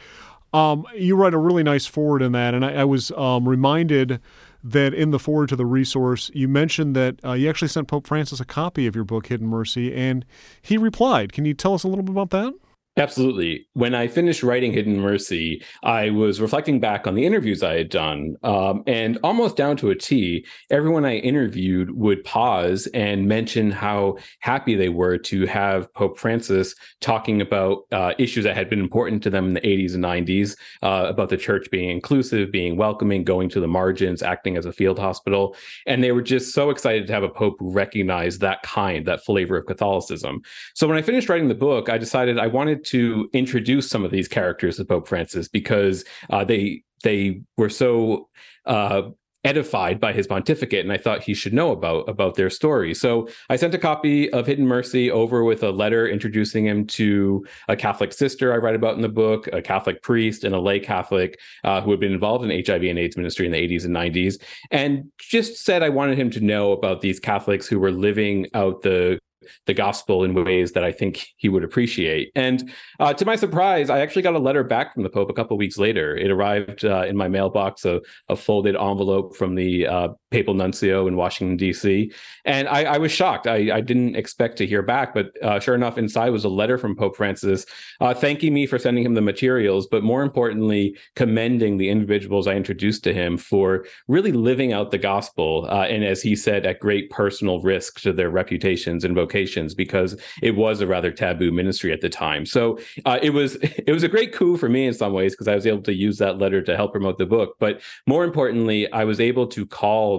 Um, 0.52 0.86
you 0.94 1.16
write 1.16 1.34
a 1.34 1.38
really 1.38 1.62
nice 1.62 1.86
foreword 1.86 2.22
in 2.22 2.32
that, 2.32 2.54
and 2.54 2.64
I, 2.64 2.74
I 2.74 2.84
was 2.84 3.10
um, 3.12 3.48
reminded 3.48 4.20
that 4.64 4.94
in 4.94 5.10
the 5.10 5.18
foreword 5.18 5.48
to 5.48 5.56
the 5.56 5.66
resource, 5.66 6.30
you 6.34 6.46
mentioned 6.46 6.94
that 6.94 7.16
uh, 7.24 7.32
you 7.32 7.48
actually 7.48 7.68
sent 7.68 7.88
Pope 7.88 8.06
Francis 8.06 8.38
a 8.38 8.44
copy 8.44 8.86
of 8.86 8.94
your 8.94 9.04
book, 9.04 9.26
Hidden 9.26 9.46
Mercy, 9.46 9.92
and 9.94 10.24
he 10.60 10.76
replied. 10.76 11.32
Can 11.32 11.44
you 11.44 11.54
tell 11.54 11.74
us 11.74 11.84
a 11.84 11.88
little 11.88 12.04
bit 12.04 12.12
about 12.12 12.30
that? 12.30 12.54
Absolutely. 12.98 13.66
When 13.72 13.94
I 13.94 14.06
finished 14.06 14.42
writing 14.42 14.70
Hidden 14.70 15.00
Mercy, 15.00 15.64
I 15.82 16.10
was 16.10 16.42
reflecting 16.42 16.78
back 16.78 17.06
on 17.06 17.14
the 17.14 17.24
interviews 17.24 17.62
I 17.62 17.72
had 17.72 17.88
done. 17.88 18.36
Um, 18.42 18.82
and 18.86 19.18
almost 19.24 19.56
down 19.56 19.78
to 19.78 19.88
a 19.90 19.94
T, 19.94 20.44
everyone 20.68 21.06
I 21.06 21.16
interviewed 21.16 21.90
would 21.92 22.22
pause 22.22 22.86
and 22.88 23.26
mention 23.26 23.70
how 23.70 24.18
happy 24.40 24.74
they 24.74 24.90
were 24.90 25.16
to 25.16 25.46
have 25.46 25.92
Pope 25.94 26.18
Francis 26.18 26.74
talking 27.00 27.40
about 27.40 27.86
uh, 27.92 28.12
issues 28.18 28.44
that 28.44 28.56
had 28.56 28.68
been 28.68 28.80
important 28.80 29.22
to 29.22 29.30
them 29.30 29.46
in 29.46 29.54
the 29.54 29.62
80s 29.62 29.94
and 29.94 30.04
90s, 30.04 30.58
uh, 30.82 31.06
about 31.08 31.30
the 31.30 31.38
church 31.38 31.70
being 31.70 31.88
inclusive, 31.88 32.52
being 32.52 32.76
welcoming, 32.76 33.24
going 33.24 33.48
to 33.50 33.60
the 33.60 33.68
margins, 33.68 34.22
acting 34.22 34.58
as 34.58 34.66
a 34.66 34.72
field 34.72 34.98
hospital. 34.98 35.56
And 35.86 36.04
they 36.04 36.12
were 36.12 36.20
just 36.20 36.52
so 36.52 36.68
excited 36.68 37.06
to 37.06 37.12
have 37.14 37.22
a 37.22 37.30
Pope 37.30 37.56
recognize 37.58 38.38
that 38.40 38.62
kind, 38.62 39.06
that 39.06 39.24
flavor 39.24 39.56
of 39.56 39.64
Catholicism. 39.64 40.42
So 40.74 40.86
when 40.86 40.98
I 40.98 41.02
finished 41.02 41.30
writing 41.30 41.48
the 41.48 41.54
book, 41.54 41.88
I 41.88 41.96
decided 41.96 42.38
I 42.38 42.48
wanted 42.48 42.81
to 42.86 43.28
introduce 43.32 43.88
some 43.88 44.04
of 44.04 44.10
these 44.10 44.28
characters 44.28 44.78
of 44.78 44.88
Pope 44.88 45.08
Francis 45.08 45.48
because 45.48 46.04
uh, 46.30 46.44
they 46.44 46.82
they 47.02 47.42
were 47.56 47.68
so 47.68 48.28
uh, 48.66 49.02
edified 49.44 49.98
by 49.98 50.12
his 50.12 50.26
pontificate 50.26 50.84
and 50.84 50.92
i 50.92 50.96
thought 50.96 51.22
he 51.22 51.34
should 51.34 51.52
know 51.52 51.72
about 51.72 52.08
about 52.08 52.36
their 52.36 52.48
story. 52.48 52.94
So 52.94 53.28
i 53.50 53.56
sent 53.56 53.74
a 53.74 53.78
copy 53.78 54.32
of 54.32 54.46
hidden 54.46 54.66
mercy 54.66 55.10
over 55.10 55.42
with 55.42 55.62
a 55.64 55.70
letter 55.70 56.06
introducing 56.06 56.64
him 56.64 56.86
to 56.86 57.44
a 57.68 57.74
catholic 57.74 58.12
sister 58.12 58.52
i 58.52 58.56
write 58.56 58.76
about 58.76 58.94
in 58.94 59.02
the 59.02 59.08
book 59.08 59.48
a 59.52 59.60
catholic 59.60 60.02
priest 60.02 60.44
and 60.44 60.54
a 60.54 60.60
lay 60.60 60.78
catholic 60.78 61.40
uh, 61.64 61.80
who 61.80 61.90
had 61.90 61.98
been 61.98 62.12
involved 62.12 62.44
in 62.44 62.64
hiv 62.64 62.82
and 62.82 62.98
aids 62.98 63.16
ministry 63.16 63.46
in 63.46 63.52
the 63.52 63.58
80s 63.58 63.84
and 63.84 63.96
90s 63.96 64.40
and 64.70 65.10
just 65.18 65.64
said 65.64 65.82
i 65.82 65.88
wanted 65.88 66.18
him 66.18 66.30
to 66.30 66.40
know 66.40 66.70
about 66.72 67.00
these 67.00 67.18
catholics 67.18 67.66
who 67.66 67.80
were 67.80 67.92
living 67.92 68.46
out 68.54 68.82
the 68.82 69.18
the 69.66 69.74
gospel 69.74 70.24
in 70.24 70.34
ways 70.34 70.72
that 70.72 70.84
I 70.84 70.92
think 70.92 71.26
he 71.36 71.48
would 71.48 71.64
appreciate. 71.64 72.32
And 72.34 72.72
uh, 73.00 73.12
to 73.14 73.24
my 73.24 73.36
surprise, 73.36 73.90
I 73.90 74.00
actually 74.00 74.22
got 74.22 74.34
a 74.34 74.38
letter 74.38 74.64
back 74.64 74.94
from 74.94 75.02
the 75.02 75.10
Pope 75.10 75.30
a 75.30 75.34
couple 75.34 75.56
weeks 75.56 75.78
later. 75.78 76.16
It 76.16 76.30
arrived 76.30 76.84
uh, 76.84 77.04
in 77.06 77.16
my 77.16 77.28
mailbox, 77.28 77.84
a, 77.84 78.00
a, 78.28 78.36
folded 78.36 78.74
envelope 78.76 79.36
from 79.36 79.54
the 79.54 79.86
uh, 79.86 80.08
papal 80.32 80.54
nuncio 80.54 81.06
in 81.06 81.14
Washington, 81.14 81.56
D.C. 81.56 82.12
And 82.44 82.66
I, 82.68 82.84
I 82.94 82.98
was 82.98 83.12
shocked. 83.12 83.46
I, 83.46 83.70
I, 83.76 83.80
didn't 83.80 84.16
expect 84.16 84.56
to 84.58 84.66
hear 84.66 84.82
back, 84.82 85.14
but 85.14 85.30
uh, 85.42 85.60
sure 85.60 85.74
enough, 85.74 85.98
inside 85.98 86.30
was 86.30 86.44
a 86.44 86.48
letter 86.48 86.78
from 86.78 86.96
Pope 86.96 87.16
Francis 87.16 87.66
uh, 88.00 88.14
thanking 88.14 88.54
me 88.54 88.66
for 88.66 88.78
sending 88.78 89.04
him 89.04 89.14
the 89.14 89.20
materials, 89.20 89.86
but 89.86 90.02
more 90.02 90.22
importantly, 90.22 90.96
commending 91.14 91.76
the 91.76 91.88
individuals 91.88 92.46
I 92.46 92.54
introduced 92.54 93.04
to 93.04 93.14
him 93.14 93.36
for 93.36 93.84
really 94.08 94.32
living 94.32 94.72
out 94.72 94.90
the 94.90 94.98
gospel. 94.98 95.68
Uh, 95.70 95.84
and 95.84 96.04
as 96.04 96.22
he 96.22 96.34
said, 96.34 96.66
at 96.66 96.80
great 96.80 97.10
personal 97.10 97.60
risk 97.60 98.00
to 98.00 98.12
their 98.12 98.30
reputations 98.30 99.04
and 99.04 99.14
vocations, 99.14 99.74
because 99.74 100.18
it 100.42 100.56
was 100.56 100.80
a 100.80 100.86
rather 100.86 101.12
taboo 101.12 101.52
ministry 101.52 101.92
at 101.92 102.00
the 102.00 102.08
time. 102.08 102.46
So 102.46 102.78
uh, 103.04 103.18
it 103.22 103.30
was 103.30 103.56
it 103.62 103.92
was 103.92 104.02
a 104.02 104.08
great 104.08 104.32
coup 104.32 104.56
for 104.56 104.68
me 104.68 104.86
in 104.86 104.94
some 104.94 105.12
ways 105.12 105.34
because 105.34 105.48
I 105.48 105.54
was 105.54 105.66
able 105.66 105.82
to 105.82 105.94
use 105.94 106.18
that 106.18 106.38
letter 106.38 106.62
to 106.62 106.76
help 106.76 106.92
promote 106.92 107.18
the 107.18 107.26
book. 107.26 107.56
But 107.58 107.80
more 108.06 108.24
importantly, 108.24 108.90
I 108.92 109.04
was 109.04 109.20
able 109.20 109.46
to 109.48 109.66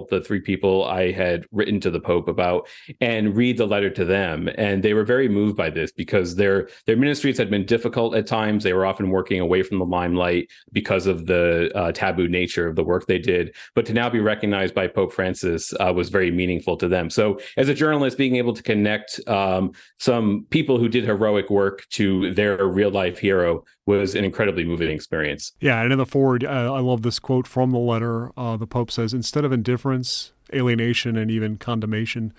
the 0.08 0.20
three 0.20 0.40
people 0.40 0.84
I 0.84 1.12
had 1.12 1.46
written 1.52 1.80
to 1.80 1.90
the 1.90 2.00
Pope 2.00 2.28
about 2.28 2.68
and 3.00 3.36
read 3.36 3.58
the 3.58 3.66
letter 3.66 3.90
to 3.90 4.04
them. 4.04 4.48
And 4.56 4.82
they 4.82 4.94
were 4.94 5.04
very 5.04 5.28
moved 5.28 5.56
by 5.56 5.70
this 5.70 5.92
because 5.92 6.36
their 6.36 6.68
their 6.86 6.96
ministries 6.96 7.38
had 7.38 7.50
been 7.50 7.66
difficult 7.66 8.14
at 8.14 8.26
times. 8.26 8.64
They 8.64 8.72
were 8.72 8.86
often 8.86 9.10
working 9.10 9.40
away 9.40 9.62
from 9.62 9.78
the 9.78 9.84
limelight 9.84 10.50
because 10.72 11.06
of 11.06 11.26
the 11.26 11.70
uh, 11.74 11.92
taboo 11.92 12.28
nature 12.28 12.66
of 12.66 12.76
the 12.76 12.84
work 12.84 13.06
they 13.06 13.18
did. 13.18 13.54
But 13.74 13.86
to 13.86 13.92
now 13.92 14.08
be 14.08 14.20
recognized 14.20 14.74
by 14.74 14.88
Pope 14.88 15.12
Francis 15.12 15.72
uh, 15.80 15.92
was 15.94 16.08
very 16.08 16.30
meaningful 16.30 16.76
to 16.78 16.88
them. 16.88 17.10
So 17.10 17.38
as 17.56 17.68
a 17.68 17.74
journalist, 17.74 18.18
being 18.18 18.36
able 18.36 18.54
to 18.54 18.62
connect 18.62 19.20
um, 19.28 19.72
some 19.98 20.46
people 20.50 20.78
who 20.78 20.88
did 20.88 21.04
heroic 21.04 21.50
work 21.50 21.86
to 21.90 22.32
their 22.34 22.66
real 22.66 22.90
life 22.90 23.18
hero 23.18 23.64
was 23.86 24.14
an 24.14 24.24
incredibly 24.24 24.64
moving 24.64 24.90
experience. 24.90 25.52
Yeah, 25.60 25.82
and 25.82 25.92
in 25.92 25.98
the 25.98 26.06
foreword, 26.06 26.44
uh, 26.44 26.72
I 26.72 26.80
love 26.80 27.02
this 27.02 27.18
quote 27.18 27.46
from 27.46 27.70
the 27.70 27.78
letter. 27.78 28.30
Uh, 28.36 28.56
the 28.56 28.66
Pope 28.66 28.90
says, 28.90 29.12
instead 29.12 29.44
of 29.44 29.52
indifference, 29.52 30.32
alienation, 30.52 31.16
and 31.16 31.30
even 31.30 31.56
condemnation, 31.56 32.32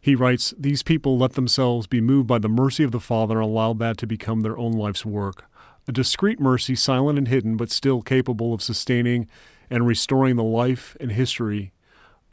he 0.00 0.14
writes, 0.14 0.54
These 0.58 0.82
people 0.82 1.18
let 1.18 1.32
themselves 1.32 1.86
be 1.86 2.00
moved 2.00 2.26
by 2.26 2.38
the 2.38 2.48
mercy 2.48 2.84
of 2.84 2.92
the 2.92 3.00
Father 3.00 3.40
and 3.40 3.44
allowed 3.44 3.78
that 3.80 3.98
to 3.98 4.06
become 4.06 4.40
their 4.40 4.56
own 4.56 4.72
life's 4.72 5.04
work. 5.04 5.44
A 5.86 5.92
discreet 5.92 6.40
mercy, 6.40 6.74
silent 6.74 7.18
and 7.18 7.28
hidden, 7.28 7.56
but 7.56 7.70
still 7.70 8.02
capable 8.02 8.54
of 8.54 8.62
sustaining 8.62 9.26
and 9.70 9.86
restoring 9.86 10.36
the 10.36 10.44
life 10.44 10.96
and 11.00 11.12
history 11.12 11.72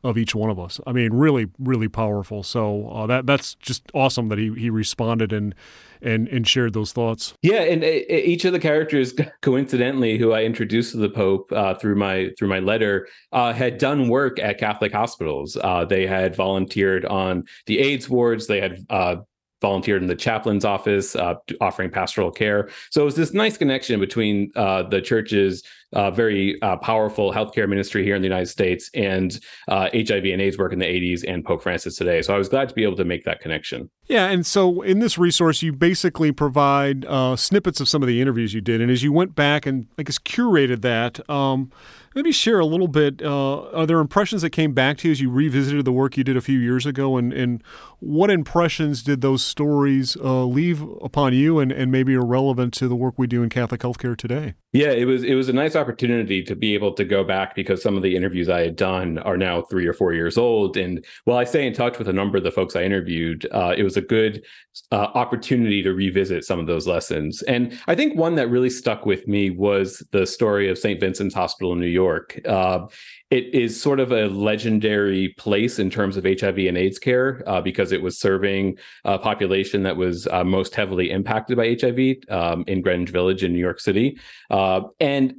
of 0.05 0.17
each 0.17 0.35
one 0.35 0.51
of 0.51 0.59
us. 0.59 0.79
I 0.85 0.91
mean, 0.91 1.13
really, 1.13 1.47
really 1.57 1.87
powerful. 1.87 2.43
So 2.43 2.87
uh, 2.89 3.07
that 3.07 3.25
that's 3.25 3.55
just 3.55 3.83
awesome 3.93 4.29
that 4.29 4.37
he 4.37 4.53
he 4.53 4.69
responded 4.69 5.33
and 5.33 5.55
and 6.01 6.27
and 6.27 6.47
shared 6.47 6.73
those 6.73 6.93
thoughts. 6.93 7.33
Yeah, 7.41 7.61
and 7.61 7.83
uh, 7.83 7.87
each 7.87 8.45
of 8.45 8.53
the 8.53 8.59
characters, 8.59 9.13
coincidentally, 9.41 10.17
who 10.17 10.31
I 10.31 10.43
introduced 10.43 10.91
to 10.91 10.97
the 10.97 11.09
Pope 11.09 11.51
uh, 11.51 11.73
through 11.73 11.95
my 11.95 12.29
through 12.37 12.49
my 12.49 12.59
letter, 12.59 13.07
uh, 13.31 13.51
had 13.51 13.79
done 13.79 14.07
work 14.07 14.39
at 14.39 14.59
Catholic 14.59 14.93
hospitals. 14.93 15.57
Uh, 15.61 15.85
they 15.85 16.05
had 16.05 16.35
volunteered 16.35 17.05
on 17.05 17.43
the 17.65 17.79
AIDS 17.79 18.07
wards. 18.07 18.45
They 18.45 18.61
had 18.61 18.85
uh, 18.91 19.17
volunteered 19.61 20.03
in 20.03 20.07
the 20.07 20.15
chaplain's 20.15 20.65
office, 20.65 21.15
uh, 21.15 21.35
offering 21.61 21.89
pastoral 21.89 22.29
care. 22.29 22.69
So 22.91 23.01
it 23.01 23.05
was 23.05 23.15
this 23.15 23.33
nice 23.33 23.57
connection 23.57 23.99
between 23.99 24.51
uh, 24.55 24.83
the 24.83 25.01
church's 25.01 25.63
uh, 25.93 26.11
very 26.11 26.61
uh, 26.61 26.77
powerful 26.77 27.31
healthcare 27.31 27.67
ministry 27.67 28.03
here 28.03 28.15
in 28.15 28.21
the 28.21 28.27
United 28.27 28.47
States 28.47 28.89
and 28.93 29.39
HIV 29.69 30.25
uh, 30.25 30.27
and 30.33 30.41
AIDS 30.41 30.57
work 30.57 30.73
in 30.73 30.79
the 30.79 30.85
80s 30.85 31.23
and 31.27 31.43
Pope 31.43 31.63
Francis 31.63 31.95
today. 31.95 32.21
So 32.21 32.33
I 32.33 32.37
was 32.37 32.49
glad 32.49 32.69
to 32.69 32.75
be 32.75 32.83
able 32.83 32.97
to 32.97 33.05
make 33.05 33.23
that 33.25 33.39
connection. 33.39 33.89
Yeah, 34.07 34.27
and 34.27 34.45
so 34.45 34.81
in 34.81 34.99
this 34.99 35.17
resource, 35.17 35.61
you 35.61 35.73
basically 35.73 36.31
provide 36.31 37.05
uh, 37.05 37.35
snippets 37.35 37.79
of 37.79 37.87
some 37.87 38.03
of 38.03 38.07
the 38.07 38.21
interviews 38.21 38.53
you 38.53 38.61
did, 38.61 38.81
and 38.81 38.91
as 38.91 39.03
you 39.03 39.11
went 39.11 39.35
back 39.35 39.65
and 39.65 39.87
I 39.97 40.03
guess 40.03 40.19
curated 40.19 40.81
that. 40.81 41.27
Um, 41.29 41.71
maybe 42.15 42.31
share 42.31 42.59
a 42.59 42.65
little 42.65 42.87
bit. 42.87 43.21
Uh, 43.21 43.63
are 43.71 43.85
there 43.85 43.99
impressions 43.99 44.41
that 44.41 44.51
came 44.51 44.73
back 44.73 44.97
to 44.99 45.07
you 45.07 45.11
as 45.11 45.21
you 45.21 45.29
revisited 45.29 45.85
the 45.85 45.91
work 45.91 46.17
you 46.17 46.23
did 46.23 46.37
a 46.37 46.41
few 46.41 46.57
years 46.57 46.85
ago, 46.85 47.17
and, 47.17 47.33
and 47.33 47.63
what 47.99 48.31
impressions 48.31 49.03
did 49.03 49.21
those 49.21 49.43
stories 49.43 50.15
uh, 50.17 50.45
leave 50.45 50.81
upon 51.01 51.33
you, 51.33 51.59
and, 51.59 51.71
and 51.71 51.91
maybe 51.91 52.15
are 52.15 52.25
relevant 52.25 52.73
to 52.75 52.87
the 52.87 52.95
work 52.95 53.15
we 53.17 53.27
do 53.27 53.43
in 53.43 53.49
Catholic 53.49 53.81
healthcare 53.81 54.15
today? 54.15 54.53
Yeah, 54.71 54.91
it 54.91 55.05
was 55.05 55.23
it 55.23 55.35
was 55.35 55.49
a 55.49 55.53
nice 55.53 55.75
opportunity 55.75 55.84
to 55.93 56.55
be 56.55 56.73
able 56.73 56.93
to 56.93 57.03
go 57.03 57.23
back 57.23 57.55
because 57.55 57.83
some 57.83 57.97
of 57.97 58.03
the 58.03 58.15
interviews 58.15 58.49
I 58.49 58.61
had 58.61 58.75
done 58.75 59.17
are 59.19 59.37
now 59.37 59.63
three 59.63 59.87
or 59.87 59.93
four 59.93 60.13
years 60.13 60.37
old, 60.37 60.77
and 60.77 61.03
while 61.25 61.37
I 61.37 61.43
stay 61.43 61.67
in 61.67 61.73
touch 61.73 61.97
with 61.99 62.07
a 62.07 62.13
number 62.13 62.37
of 62.37 62.43
the 62.43 62.51
folks 62.51 62.75
I 62.75 62.83
interviewed, 62.83 63.47
uh, 63.51 63.73
it 63.77 63.83
was 63.83 63.97
a 63.97 64.01
good 64.01 64.43
uh, 64.91 65.07
opportunity 65.13 65.81
to 65.83 65.93
revisit 65.93 66.43
some 66.45 66.59
of 66.59 66.67
those 66.67 66.87
lessons. 66.87 67.41
And 67.43 67.77
I 67.87 67.95
think 67.95 68.17
one 68.17 68.35
that 68.35 68.49
really 68.49 68.69
stuck 68.69 69.05
with 69.05 69.27
me 69.27 69.49
was 69.49 70.03
the 70.11 70.25
story 70.25 70.69
of 70.69 70.77
St. 70.77 70.99
Vincent's 70.99 71.35
Hospital 71.35 71.73
in 71.73 71.79
New 71.79 71.87
York 71.87 72.05
York. 72.05 72.39
Uh, 72.45 72.87
it 73.31 73.53
is 73.53 73.81
sort 73.81 73.99
of 73.99 74.11
a 74.11 74.27
legendary 74.27 75.29
place 75.37 75.79
in 75.79 75.89
terms 75.89 76.17
of 76.17 76.23
HIV 76.23 76.59
and 76.59 76.77
AIDS 76.77 76.99
care 76.99 77.43
uh, 77.47 77.61
because 77.61 77.91
it 77.91 78.01
was 78.01 78.19
serving 78.19 78.77
a 79.03 79.17
population 79.17 79.83
that 79.83 79.97
was 79.97 80.27
uh, 80.27 80.43
most 80.43 80.75
heavily 80.75 81.09
impacted 81.09 81.57
by 81.57 81.75
HIV 81.79 82.17
um, 82.29 82.63
in 82.67 82.81
Greenwich 82.81 83.09
Village 83.09 83.43
in 83.43 83.51
New 83.51 83.59
York 83.59 83.79
City. 83.79 84.19
Uh, 84.49 84.81
and 84.99 85.33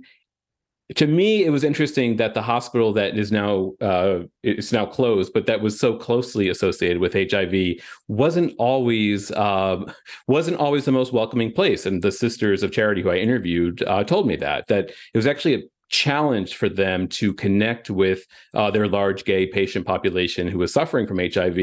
to 0.95 1.07
me, 1.09 1.45
it 1.45 1.51
was 1.51 1.65
interesting 1.65 2.17
that 2.17 2.35
the 2.35 2.43
hospital 2.43 2.93
that 2.93 3.19
is 3.19 3.33
now 3.33 3.73
uh, 3.81 4.21
is 4.45 4.73
now 4.73 4.87
closed, 4.87 5.33
but 5.33 5.47
that 5.47 5.61
was 5.61 5.79
so 5.79 5.97
closely 5.97 6.49
associated 6.49 6.99
with 6.99 7.13
HIV, 7.13 7.83
wasn't 8.07 8.55
always 8.59 9.33
uh, 9.33 9.85
wasn't 10.29 10.59
always 10.59 10.85
the 10.85 10.93
most 10.93 11.13
welcoming 11.13 11.53
place. 11.53 11.87
And 11.87 12.03
the 12.03 12.13
Sisters 12.13 12.63
of 12.63 12.71
Charity, 12.71 13.03
who 13.03 13.11
I 13.11 13.17
interviewed, 13.17 13.83
uh, 13.83 14.05
told 14.05 14.29
me 14.29 14.37
that 14.37 14.69
that 14.69 14.91
it 14.91 15.17
was 15.17 15.27
actually 15.27 15.55
a 15.55 15.63
challenge 15.89 16.57
for 16.57 16.69
them 16.69 17.07
to 17.09 17.33
connect 17.33 17.91
with 17.91 18.27
uh, 18.55 18.71
their 18.71 18.89
large 18.89 19.25
gay 19.25 19.47
patient 19.47 19.87
population 19.87 20.49
who 20.49 20.59
was 20.59 20.73
suffering 20.73 21.07
from 21.07 21.19
HIV. 21.19 21.59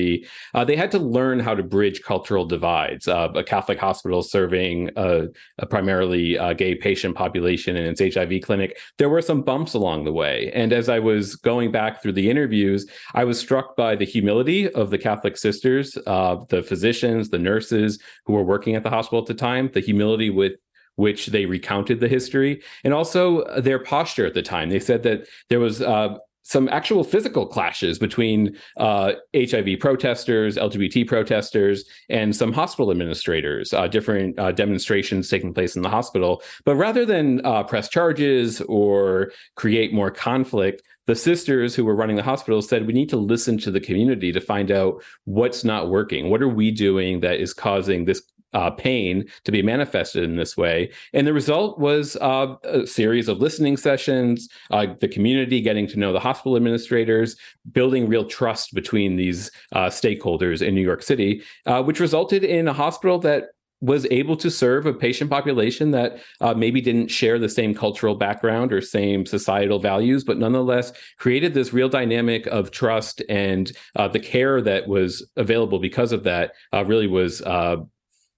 Uh, 0.54 0.64
they 0.64 0.76
had 0.76 0.92
to 0.92 1.00
learn 1.00 1.40
how 1.40 1.54
to 1.54 1.64
bridge 1.64 2.02
cultural 2.02 2.46
divides. 2.46 3.08
Uh, 3.08 3.30
a 3.36 3.44
Catholic 3.44 3.80
hospital 3.80 4.24
serving 4.24 4.90
a, 4.96 5.28
a 5.60 5.66
primarily 5.66 6.38
uh, 6.38 6.54
gay 6.54 6.76
patient 6.76 7.16
population 7.16 7.76
in 7.76 7.86
its 7.86 8.16
HIV 8.16 8.42
clinic, 8.44 8.78
there 8.98 9.10
were 9.10 9.22
some 9.22 9.42
bumps 9.42 9.74
along 9.74 10.06
the 10.06 10.14
way. 10.14 10.52
And 10.54 10.72
as 10.72 10.90
I 10.90 11.00
was 11.00 11.36
going 11.36 11.72
back 11.72 12.02
through 12.02 12.14
the 12.14 12.30
interviews, 12.30 12.86
I 13.14 13.24
was 13.26 13.40
struck 13.40 13.76
by 13.76 13.96
the 13.96 14.06
humility 14.06 14.72
of 14.72 14.90
the 14.90 14.98
Catholic 14.98 15.38
sisters, 15.38 15.98
uh, 16.08 16.38
the 16.50 16.64
physicians, 16.64 17.30
the 17.30 17.40
nurses 17.40 18.00
who 18.26 18.34
were 18.34 18.44
working 18.44 18.76
at 18.76 18.84
the 18.84 18.90
hospital 18.90 19.20
at 19.20 19.28
the 19.28 19.34
time, 19.34 19.70
the 19.74 19.80
humility 19.80 20.30
with 20.30 20.54
which 20.96 21.28
they 21.28 21.46
recounted 21.46 22.00
the 22.00 22.08
history, 22.08 22.62
and 22.84 22.94
also 22.94 23.40
uh, 23.42 23.62
their 23.62 23.80
posture 23.80 24.26
at 24.26 24.34
the 24.34 24.42
time. 24.42 24.70
They 24.70 24.80
said 24.80 25.04
that 25.04 25.28
there 25.50 25.60
was 25.60 25.82
uh, 25.82 26.18
some 26.44 26.68
actual 26.70 27.04
physical 27.04 27.48
clashes 27.48 27.98
between 27.98 28.56
uh, 28.78 29.14
HIV 29.36 29.80
protesters, 29.80 30.58
LGBT 30.58 31.08
protesters, 31.08 31.86
and 32.10 32.36
some 32.36 32.52
hospital 32.52 32.92
administrators, 32.92 33.74
uh, 33.74 33.88
different 33.88 34.38
uh, 34.38 34.52
demonstrations 34.52 35.30
taking 35.30 35.54
place 35.54 35.76
in 35.76 35.82
the 35.82 35.90
hospital. 35.90 36.44
But 36.66 36.76
rather 36.76 37.06
than 37.06 37.44
uh, 37.46 37.64
press 37.64 37.88
charges 37.90 38.62
or 38.62 39.32
create 39.56 39.94
more 39.94 40.12
conflict, 40.12 40.84
the 41.06 41.16
sisters 41.16 41.76
who 41.76 41.84
were 41.84 41.96
running 41.96 42.16
the 42.16 42.24
hospital 42.24 42.62
said 42.62 42.88
we 42.88 42.94
need 42.94 43.10
to 43.10 43.18
listen 43.18 43.58
to 43.60 43.72
the 43.72 43.82
community 43.82 44.32
to 44.32 44.40
find 44.40 44.72
out 44.72 45.04
what's 45.26 45.64
not 45.64 45.90
working. 45.90 46.30
What 46.30 46.42
are 46.42 46.48
we 46.48 46.72
doing 46.72 47.20
that 47.22 47.42
is 47.42 47.54
causing 47.54 48.06
this 48.06 48.22
uh, 48.54 48.72
pain 48.72 49.26
to 49.44 49.52
be 49.52 49.62
manifested 49.62 50.24
in 50.24 50.36
this 50.36 50.56
way. 50.58 50.92
And 51.14 51.26
the 51.26 51.34
result 51.34 51.80
was 51.80 52.16
uh, 52.18 52.56
a 52.64 52.86
series 52.88 53.28
of 53.28 53.40
listening 53.40 53.78
sessions, 53.78 54.50
uh, 54.72 54.88
the 55.00 55.08
community 55.08 55.62
getting 55.62 55.88
to 55.88 56.00
know 56.00 56.14
the 56.14 56.20
hospital 56.20 56.56
administrators, 56.56 57.36
building 57.72 58.08
real 58.08 58.26
trust 58.26 58.74
between 58.74 59.16
these 59.16 59.52
uh, 59.74 59.88
stakeholders 59.88 60.62
in 60.62 60.76
New 60.76 60.82
York 60.82 61.04
City, 61.04 61.44
uh, 61.66 61.82
which 61.84 62.00
resulted 62.00 62.44
in 62.44 62.68
a 62.68 62.74
hospital 62.74 63.20
that 63.20 63.50
was 63.84 64.08
able 64.12 64.38
to 64.38 64.50
serve 64.50 64.86
a 64.86 64.94
patient 64.94 65.30
population 65.30 65.92
that 65.92 66.18
uh, 66.40 66.54
maybe 66.54 66.80
didn't 66.80 67.10
share 67.10 67.38
the 67.38 67.50
same 67.50 67.76
cultural 67.76 68.16
background 68.16 68.72
or 68.72 68.80
same 68.80 69.26
societal 69.26 69.78
values, 69.78 70.24
but 70.24 70.38
nonetheless 70.38 70.94
created 71.20 71.54
this 71.54 71.74
real 71.74 71.90
dynamic 71.90 72.48
of 72.48 72.72
trust 72.72 73.22
and 73.28 73.74
uh, 73.98 74.08
the 74.08 74.22
care 74.22 74.62
that 74.62 74.88
was 74.88 75.30
available 75.36 75.80
because 75.80 76.14
of 76.14 76.24
that 76.24 76.54
uh, 76.72 76.86
really 76.86 77.08
was 77.08 77.42
uh, 77.42 77.76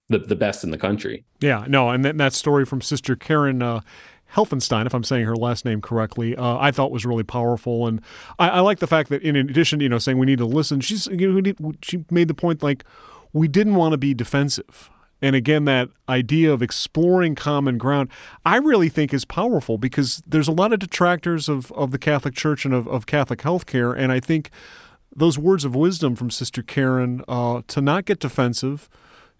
the, 0.08 0.18
the 0.18 0.36
best 0.36 0.64
in 0.64 0.70
the 0.70 0.78
country. 0.78 1.24
Yeah, 1.40 1.64
no, 1.68 1.90
and 1.90 2.04
that, 2.04 2.16
that 2.18 2.32
story 2.32 2.64
from 2.64 2.80
Sister 2.80 3.16
Karen 3.16 3.62
uh, 3.62 3.80
Helfenstein, 4.34 4.86
if 4.86 4.94
I'm 4.94 5.04
saying 5.04 5.24
her 5.24 5.36
last 5.36 5.64
name 5.64 5.80
correctly, 5.80 6.36
uh, 6.36 6.58
I 6.58 6.70
thought 6.70 6.90
was 6.90 7.06
really 7.06 7.24
powerful, 7.24 7.86
and 7.86 8.00
I, 8.38 8.48
I, 8.48 8.60
like 8.60 8.78
the 8.78 8.86
fact 8.86 9.08
that 9.10 9.22
in 9.22 9.36
addition, 9.36 9.78
to, 9.78 9.84
you 9.84 9.88
know, 9.88 9.98
saying 9.98 10.18
we 10.18 10.26
need 10.26 10.38
to 10.38 10.46
listen, 10.46 10.80
she's 10.80 11.06
you 11.06 11.40
know, 11.40 11.72
she 11.82 12.04
made 12.10 12.28
the 12.28 12.34
point 12.34 12.62
like 12.62 12.84
we 13.32 13.48
didn't 13.48 13.74
want 13.74 13.92
to 13.92 13.98
be 13.98 14.14
defensive. 14.14 14.90
And 15.22 15.34
again, 15.34 15.64
that 15.64 15.88
idea 16.08 16.52
of 16.52 16.60
exploring 16.60 17.34
common 17.34 17.78
ground, 17.78 18.10
I 18.44 18.56
really 18.56 18.90
think 18.90 19.14
is 19.14 19.24
powerful 19.24 19.78
because 19.78 20.22
there's 20.26 20.48
a 20.48 20.52
lot 20.52 20.74
of 20.74 20.78
detractors 20.78 21.48
of, 21.48 21.72
of 21.72 21.90
the 21.90 21.98
Catholic 21.98 22.34
Church 22.34 22.66
and 22.66 22.74
of, 22.74 22.86
of 22.88 23.06
Catholic 23.06 23.40
healthcare. 23.40 23.96
And 23.96 24.12
I 24.12 24.20
think 24.20 24.50
those 25.14 25.38
words 25.38 25.64
of 25.64 25.74
wisdom 25.74 26.16
from 26.16 26.30
Sister 26.30 26.62
Karen 26.62 27.24
uh, 27.26 27.62
to 27.66 27.80
not 27.80 28.04
get 28.04 28.20
defensive, 28.20 28.90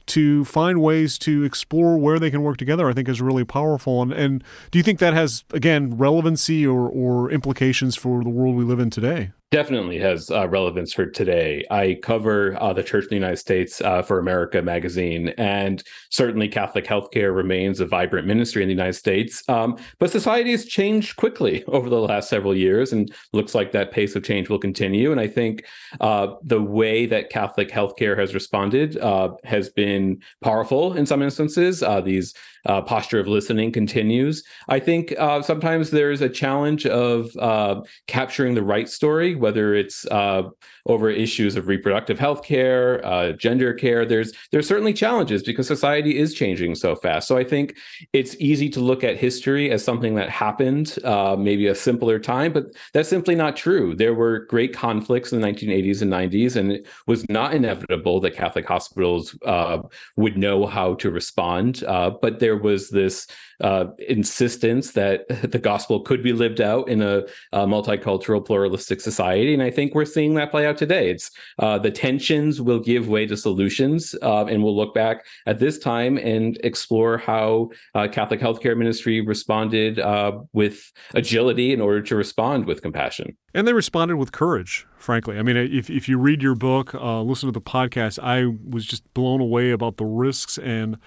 to 0.07 0.45
find 0.45 0.81
ways 0.81 1.19
to 1.19 1.45
explore 1.45 1.99
where 1.99 2.19
they 2.19 2.31
can 2.31 2.43
work 2.43 2.57
together, 2.57 2.89
I 2.89 2.93
think 2.93 3.09
is 3.09 3.21
really 3.21 3.45
powerful. 3.45 4.03
And, 4.03 4.13
and 4.13 4.45
do 4.71 4.79
you 4.79 4.83
think 4.83 4.99
that 4.99 5.15
has, 5.15 5.45
again, 5.53 5.97
relevancy 5.97 6.67
or, 6.67 6.89
or 6.89 7.31
implications 7.31 7.97
for 7.97 8.23
the 8.23 8.31
world 8.31 8.57
we 8.57 8.65
live 8.65 8.81
in 8.81 8.91
today? 8.91 9.33
Definitely 9.57 9.99
has 9.99 10.31
uh, 10.31 10.47
relevance 10.47 10.93
for 10.93 11.07
today. 11.07 11.65
I 11.71 11.99
cover 12.03 12.61
uh, 12.61 12.75
the 12.75 12.83
Church 12.83 13.05
in 13.05 13.09
the 13.09 13.15
United 13.15 13.39
States 13.39 13.81
uh, 13.81 14.03
for 14.03 14.19
America 14.19 14.61
magazine, 14.61 15.31
and 15.39 15.83
certainly 16.11 16.47
Catholic 16.47 16.85
healthcare 16.85 17.35
remains 17.35 17.81
a 17.81 17.87
vibrant 17.87 18.27
ministry 18.27 18.61
in 18.63 18.69
the 18.69 18.75
United 18.75 18.93
States. 18.93 19.43
Um, 19.49 19.79
but 19.99 20.11
society 20.11 20.51
has 20.51 20.67
changed 20.67 21.17
quickly 21.17 21.65
over 21.69 21.89
the 21.89 21.99
last 21.99 22.29
several 22.29 22.55
years, 22.55 22.93
and 22.93 23.11
looks 23.33 23.55
like 23.55 23.73
that 23.73 23.93
pace 23.93 24.15
of 24.15 24.25
change 24.25 24.51
will 24.51 24.59
continue. 24.59 25.11
And 25.11 25.19
I 25.19 25.27
think 25.27 25.65
uh, 26.03 26.35
the 26.43 26.61
way 26.61 27.07
that 27.07 27.31
Catholic 27.31 27.71
healthcare 27.71 28.19
has 28.19 28.35
responded 28.35 28.99
uh, 28.99 29.31
has 29.45 29.71
been 29.71 30.21
powerful 30.45 30.93
in 30.93 31.07
some 31.07 31.23
instances. 31.23 31.83
Uh, 31.83 32.03
these 32.03 32.35
uh, 32.67 32.83
posture 32.83 33.21
of 33.21 33.29
listening 33.29 33.73
continues. 33.73 34.43
I 34.69 34.81
think 34.81 35.15
uh, 35.19 35.43
sometimes 35.43 35.91
there's 35.91 36.21
a 36.21 36.29
challenge 36.29 36.87
of 36.87 37.35
uh, 37.37 37.83
capturing 38.07 38.55
the 38.55 38.63
right 38.63 38.89
story 38.89 39.35
whether 39.35 39.75
it's 39.75 40.07
uh, 40.07 40.43
over 40.87 41.11
issues 41.11 41.57
of 41.57 41.69
reproductive 41.69 42.19
health 42.19 42.43
care, 42.43 43.05
uh, 43.05 43.33
gender 43.33 43.75
care. 43.75 44.07
There's 44.07 44.33
there's 44.53 44.67
certainly 44.67 44.93
challenges 44.93 45.43
because 45.43 45.67
society 45.67 46.19
is 46.19 46.35
changing 46.35 46.75
so 46.75 46.95
fast. 46.95 47.29
So 47.29 47.37
I 47.37 47.45
think 47.45 47.77
it's 48.13 48.37
easy 48.39 48.69
to 48.71 48.81
look 48.81 49.05
at 49.05 49.17
history 49.17 49.71
as 49.71 49.85
something 49.85 50.15
that 50.15 50.31
happened, 50.31 50.99
uh, 51.05 51.37
maybe 51.39 51.67
a 51.67 51.75
simpler 51.75 52.19
time, 52.19 52.53
but 52.53 52.67
that's 52.93 53.09
simply 53.09 53.35
not 53.35 53.57
true. 53.57 53.95
There 53.95 54.15
were 54.15 54.41
great 54.47 54.73
conflicts 54.73 55.33
in 55.33 55.41
the 55.41 55.47
1980s 55.47 56.03
and 56.03 56.13
90s, 56.13 56.57
and 56.57 56.73
it 56.73 56.87
was 57.07 57.29
not 57.29 57.55
inevitable 57.55 58.21
that 58.21 58.35
Catholic 58.35 58.67
hospitals 58.67 59.37
uh, 59.45 59.79
would 60.17 60.37
know 60.37 60.67
how 60.67 60.95
to 60.95 61.11
respond. 61.11 61.85
Uh, 61.85 62.11
but 62.11 62.39
there 62.39 62.57
was 62.57 62.91
this 62.91 63.27
uh, 63.61 63.87
insistence 64.09 64.93
that 64.93 65.27
the 65.51 65.59
gospel 65.59 66.01
could 66.01 66.23
be 66.23 66.33
lived 66.33 66.61
out 66.61 66.89
in 66.89 67.03
a, 67.03 67.25
a, 67.53 67.67
multicultural, 67.67 68.45
pluralistic 68.45 69.01
society, 69.01 69.55
and 69.55 69.63
I 69.63 69.71
think 69.71 69.95
we're 69.95 70.05
seeing 70.05 70.35
that 70.35 70.51
play 70.51 70.67
out 70.67 70.77
today. 70.77 71.11
It's 71.11 71.31
uh, 71.59 71.79
the 71.79 71.91
tensions 71.91 72.61
will 72.61 72.81
give 72.81 73.09
way 73.09 73.27
to 73.27 73.37
solutions, 73.37 74.15
uh, 74.23 74.47
and 74.47 74.63
we'll 74.63 74.77
look 74.77 74.95
back 74.95 75.25
at 75.47 75.59
this 75.59 75.79
time 75.79 76.19
and 76.19 76.59
explore 76.65 77.19
how 77.19 77.71
uh, 77.95 78.09
Catholic 78.09 78.41
healthcare 78.41 78.77
ministry 78.77 79.21
responded 79.21 79.99
uh, 79.99 80.39
with 80.53 80.93
agility 81.15 81.73
in 81.73 81.81
order 81.81 82.03
to 82.03 82.17
respond 82.17 82.67
with 82.67 82.83
compassion. 82.83 83.37
And 83.55 83.67
they 83.67 83.73
responded 83.73 84.17
with 84.17 84.33
courage, 84.33 84.87
frankly. 84.99 85.39
I 85.39 85.43
mean, 85.43 85.57
if, 85.57 85.89
if 85.89 86.11
you 86.11 86.19
read 86.19 86.43
your 86.43 86.55
book, 86.55 86.95
uh, 86.95 87.23
listen 87.23 87.47
to 87.47 87.53
the 87.53 87.61
podcast, 87.61 88.19
I 88.23 88.55
was 88.69 88.85
just 88.85 89.03
blown 89.15 89.41
away 89.41 89.71
about 89.71 89.97
the 89.97 90.05
risks 90.05 90.59
and 90.59 90.99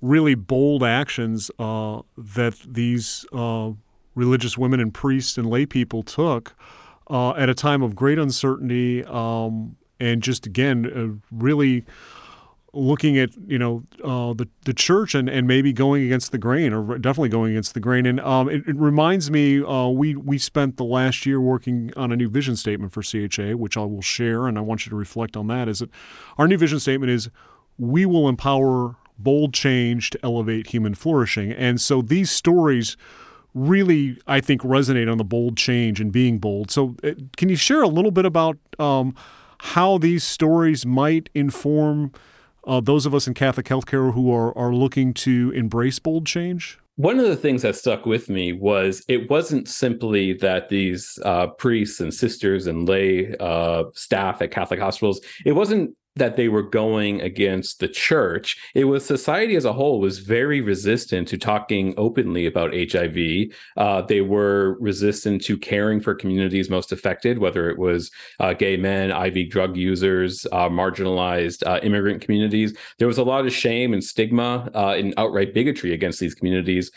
really 0.00 0.34
bold 0.34 0.82
actions 0.82 1.50
uh, 1.58 2.00
that 2.16 2.54
these 2.66 3.26
uh, 3.32 3.70
religious 4.14 4.56
women 4.56 4.80
and 4.80 4.94
priests 4.94 5.36
and 5.36 5.48
lay 5.48 5.66
people 5.66 6.02
took 6.02 6.54
uh, 7.08 7.32
at 7.32 7.48
a 7.48 7.54
time 7.54 7.82
of 7.82 7.94
great 7.94 8.18
uncertainty 8.18 9.04
um, 9.04 9.76
and 9.98 10.22
just 10.22 10.46
again 10.46 10.86
uh, 10.86 11.26
really 11.30 11.84
looking 12.72 13.18
at 13.18 13.30
you 13.46 13.58
know 13.58 13.82
uh, 14.04 14.32
the 14.32 14.48
the 14.64 14.72
church 14.72 15.14
and, 15.14 15.28
and 15.28 15.46
maybe 15.46 15.72
going 15.72 16.04
against 16.04 16.30
the 16.30 16.38
grain 16.38 16.72
or 16.72 16.98
definitely 16.98 17.28
going 17.28 17.50
against 17.52 17.74
the 17.74 17.80
grain. 17.80 18.06
And 18.06 18.20
um, 18.20 18.48
it, 18.48 18.62
it, 18.66 18.76
reminds 18.76 19.30
me 19.30 19.62
uh, 19.62 19.88
we 19.88 20.14
we 20.14 20.38
spent 20.38 20.76
the 20.76 20.84
last 20.84 21.26
year 21.26 21.40
working 21.40 21.92
on 21.96 22.12
a 22.12 22.16
new 22.16 22.28
vision 22.28 22.56
statement 22.56 22.92
for 22.92 23.02
CHA 23.02 23.56
which 23.56 23.76
I 23.76 23.84
will 23.84 24.02
share 24.02 24.46
and 24.46 24.56
I 24.56 24.60
want 24.60 24.86
you 24.86 24.90
to 24.90 24.96
reflect 24.96 25.36
on 25.36 25.48
that 25.48 25.68
is 25.68 25.80
that 25.80 25.90
our 26.38 26.46
new 26.46 26.58
vision 26.58 26.78
statement 26.78 27.10
is 27.10 27.28
we 27.76 28.06
will 28.06 28.28
empower 28.28 28.96
bold 29.22 29.54
change 29.54 30.10
to 30.10 30.18
elevate 30.22 30.68
human 30.68 30.94
flourishing. 30.94 31.52
And 31.52 31.80
so 31.80 32.02
these 32.02 32.30
stories 32.30 32.96
really, 33.54 34.18
I 34.26 34.40
think, 34.40 34.62
resonate 34.62 35.10
on 35.10 35.18
the 35.18 35.24
bold 35.24 35.56
change 35.56 36.00
and 36.00 36.12
being 36.12 36.38
bold. 36.38 36.70
So, 36.70 36.96
uh, 37.02 37.12
can 37.36 37.48
you 37.48 37.56
share 37.56 37.82
a 37.82 37.88
little 37.88 38.10
bit 38.10 38.24
about 38.24 38.58
um, 38.78 39.14
how 39.58 39.98
these 39.98 40.24
stories 40.24 40.86
might 40.86 41.30
inform 41.34 42.12
uh, 42.66 42.80
those 42.80 43.06
of 43.06 43.14
us 43.14 43.26
in 43.26 43.34
Catholic 43.34 43.66
healthcare 43.66 44.14
who 44.14 44.32
are, 44.32 44.56
are 44.56 44.74
looking 44.74 45.12
to 45.14 45.50
embrace 45.54 45.98
bold 45.98 46.26
change? 46.26 46.78
One 46.96 47.18
of 47.18 47.26
the 47.26 47.36
things 47.36 47.62
that 47.62 47.76
stuck 47.76 48.04
with 48.04 48.28
me 48.28 48.52
was 48.52 49.02
it 49.08 49.30
wasn't 49.30 49.68
simply 49.68 50.34
that 50.34 50.68
these 50.68 51.18
uh, 51.24 51.46
priests 51.46 52.00
and 52.00 52.12
sisters 52.12 52.66
and 52.66 52.86
lay 52.86 53.34
uh, 53.40 53.84
staff 53.94 54.42
at 54.42 54.50
Catholic 54.50 54.80
hospitals, 54.80 55.20
it 55.46 55.52
wasn't 55.52 55.96
that 56.20 56.36
they 56.36 56.48
were 56.48 56.62
going 56.62 57.20
against 57.22 57.80
the 57.80 57.88
church. 57.88 58.56
It 58.74 58.84
was 58.84 59.04
society 59.04 59.56
as 59.56 59.64
a 59.64 59.72
whole 59.72 60.00
was 60.00 60.18
very 60.18 60.60
resistant 60.60 61.26
to 61.28 61.38
talking 61.38 61.94
openly 61.96 62.46
about 62.46 62.74
HIV. 62.74 63.48
Uh, 63.76 64.02
they 64.02 64.20
were 64.20 64.76
resistant 64.80 65.42
to 65.44 65.56
caring 65.58 65.98
for 66.00 66.14
communities 66.14 66.70
most 66.70 66.92
affected, 66.92 67.38
whether 67.38 67.70
it 67.70 67.78
was 67.78 68.10
uh, 68.38 68.52
gay 68.52 68.76
men, 68.76 69.10
IV 69.10 69.50
drug 69.50 69.76
users, 69.76 70.46
uh, 70.52 70.68
marginalized 70.68 71.66
uh, 71.66 71.80
immigrant 71.82 72.20
communities. 72.20 72.76
There 72.98 73.08
was 73.08 73.18
a 73.18 73.24
lot 73.24 73.46
of 73.46 73.52
shame 73.52 73.94
and 73.94 74.04
stigma 74.04 74.70
uh, 74.74 74.94
and 74.98 75.14
outright 75.16 75.54
bigotry 75.54 75.94
against 75.94 76.20
these 76.20 76.34
communities. 76.34 76.90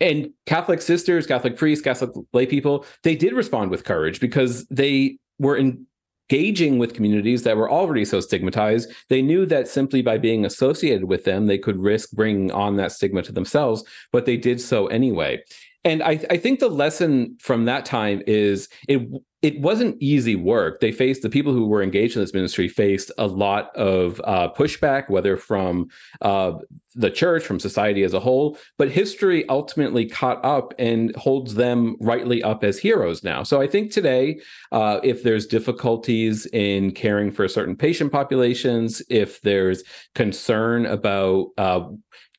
And 0.00 0.30
Catholic 0.46 0.80
sisters, 0.80 1.26
Catholic 1.26 1.56
priests, 1.56 1.82
Catholic 1.82 2.10
lay 2.32 2.46
people, 2.46 2.86
they 3.02 3.16
did 3.16 3.32
respond 3.32 3.72
with 3.72 3.84
courage 3.84 4.20
because 4.20 4.64
they 4.66 5.18
were 5.40 5.56
in 5.56 5.84
engaging 6.30 6.78
with 6.78 6.94
communities 6.94 7.42
that 7.42 7.56
were 7.56 7.70
already 7.70 8.04
so 8.04 8.20
stigmatized, 8.20 8.90
they 9.08 9.22
knew 9.22 9.46
that 9.46 9.68
simply 9.68 10.02
by 10.02 10.18
being 10.18 10.44
associated 10.44 11.04
with 11.04 11.24
them, 11.24 11.46
they 11.46 11.58
could 11.58 11.78
risk 11.78 12.12
bringing 12.12 12.50
on 12.52 12.76
that 12.76 12.92
stigma 12.92 13.22
to 13.22 13.32
themselves, 13.32 13.84
but 14.12 14.26
they 14.26 14.36
did 14.36 14.60
so 14.60 14.86
anyway. 14.88 15.42
And 15.84 16.02
I, 16.02 16.20
I 16.28 16.36
think 16.36 16.60
the 16.60 16.68
lesson 16.68 17.36
from 17.40 17.64
that 17.64 17.84
time 17.84 18.22
is 18.26 18.68
it 18.88 19.08
it 19.40 19.60
wasn't 19.60 19.96
easy 20.00 20.34
work. 20.34 20.80
They 20.80 20.90
faced 20.90 21.22
the 21.22 21.30
people 21.30 21.52
who 21.52 21.66
were 21.66 21.82
engaged 21.82 22.16
in 22.16 22.22
this 22.22 22.34
ministry 22.34 22.68
faced 22.68 23.12
a 23.18 23.26
lot 23.26 23.74
of 23.76 24.20
uh, 24.24 24.48
pushback, 24.52 25.08
whether 25.08 25.36
from 25.36 25.88
uh, 26.20 26.54
the 26.96 27.10
church, 27.10 27.44
from 27.44 27.60
society 27.60 28.02
as 28.02 28.14
a 28.14 28.20
whole. 28.20 28.58
But 28.78 28.90
history 28.90 29.48
ultimately 29.48 30.06
caught 30.06 30.44
up 30.44 30.74
and 30.76 31.14
holds 31.14 31.54
them 31.54 31.96
rightly 32.00 32.42
up 32.42 32.64
as 32.64 32.80
heroes 32.80 33.22
now. 33.22 33.44
So 33.44 33.60
I 33.60 33.68
think 33.68 33.92
today, 33.92 34.40
uh, 34.72 34.98
if 35.04 35.22
there's 35.22 35.46
difficulties 35.46 36.46
in 36.46 36.90
caring 36.90 37.30
for 37.30 37.46
certain 37.46 37.76
patient 37.76 38.10
populations, 38.10 39.02
if 39.08 39.40
there's 39.42 39.84
concern 40.16 40.84
about 40.86 41.50
uh, 41.58 41.84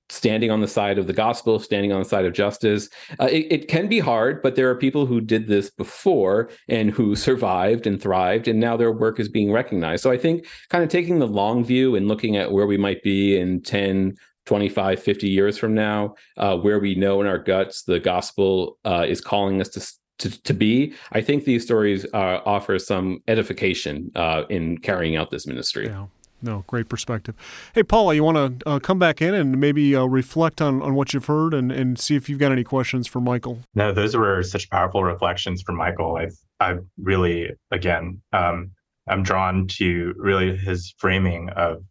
standing 0.10 0.52
on 0.52 0.60
the 0.60 0.68
side 0.68 0.98
of 0.98 1.08
the 1.08 1.14
gospel, 1.14 1.60
standing 1.60 1.92
on 1.92 2.00
the 2.00 2.10
side 2.10 2.26
of 2.26 2.34
justice. 2.34 2.90
Uh, 3.20 3.28
it, 3.32 3.48
it, 3.52 3.68
can 3.68 3.88
be 3.88 4.00
hard, 4.00 4.42
but 4.42 4.56
there 4.56 4.70
are 4.70 4.76
people 4.76 5.06
who 5.06 5.22
did 5.22 5.48
this 5.48 5.70
before 5.70 6.50
and 6.68 6.90
who 6.92 7.16
survived 7.16 7.86
and 7.86 8.02
thrived, 8.02 8.48
and 8.48 8.60
now 8.60 8.76
their 8.76 8.92
work 8.92 9.20
is 9.20 9.30
being 9.30 9.52
recognized. 9.52 10.04
So 10.04 10.12
I 10.12 10.18
think 10.18 10.48
kind 10.70 10.84
of 10.84 10.90
taking 10.90 11.20
the 11.20 11.28
long 11.28 11.64
view 11.64 11.96
and 11.96 12.08
looking 12.08 12.38
at 12.38 12.52
where 12.52 12.66
we 12.68 12.78
might 12.78 13.04
be 13.04 13.38
in 13.38 13.62
10, 13.62 14.16
25, 14.46 15.02
50 15.02 15.30
years 15.30 15.58
from 15.58 15.76
now, 15.76 16.16
uh, 16.38 16.58
where 16.58 16.80
we 16.80 16.96
know 16.96 17.22
in 17.22 17.28
our 17.28 17.38
guts 17.38 17.84
the 17.84 18.00
gospel 18.00 18.80
uh, 18.86 19.06
is 19.08 19.22
calling 19.22 19.62
us 19.62 19.70
to. 19.70 19.88
To, 20.20 20.44
to 20.44 20.54
be, 20.54 20.96
I 21.14 21.22
think 21.22 21.46
these 21.46 21.64
stories 21.64 22.06
uh, 22.14 22.42
offer 22.46 22.78
some 22.78 23.24
edification 23.30 24.12
uh, 24.16 24.44
in 24.50 24.78
carrying 24.80 25.16
out 25.16 25.32
this 25.32 25.48
ministry. 25.48 25.86
Yeah. 25.88 26.08
No, 26.42 26.64
great 26.68 26.88
perspective. 26.88 27.36
Hey, 27.74 27.84
Paulo, 27.84 28.12
you 28.12 28.24
want 28.24 28.62
to 28.62 28.70
uh, 28.70 28.80
come 28.80 28.98
back 28.98 29.22
in 29.22 29.34
and 29.34 29.60
maybe 29.60 29.96
uh, 29.96 30.06
reflect 30.06 30.62
on, 30.62 30.82
on 30.82 30.96
what 30.96 31.14
you've 31.14 31.26
heard 31.26 31.54
and, 31.54 31.72
and 31.72 32.00
see 32.00 32.16
if 32.16 32.30
you've 32.30 32.40
got 32.40 32.52
any 32.52 32.64
questions 32.64 33.08
for 33.08 33.20
Michael? 33.20 33.60
No, 33.76 33.92
those 33.92 34.16
were 34.16 34.42
such 34.44 34.70
powerful 34.70 35.04
reflections 35.04 35.62
from 35.62 35.76
Michael. 35.76 36.18
I 36.18 36.30
I 36.62 36.78
really, 36.98 37.50
again, 37.72 38.22
um, 38.34 38.72
I'm 39.08 39.24
drawn 39.24 39.68
to 39.68 40.14
really 40.18 40.56
his 40.56 40.94
framing 40.98 41.50
of 41.52 41.84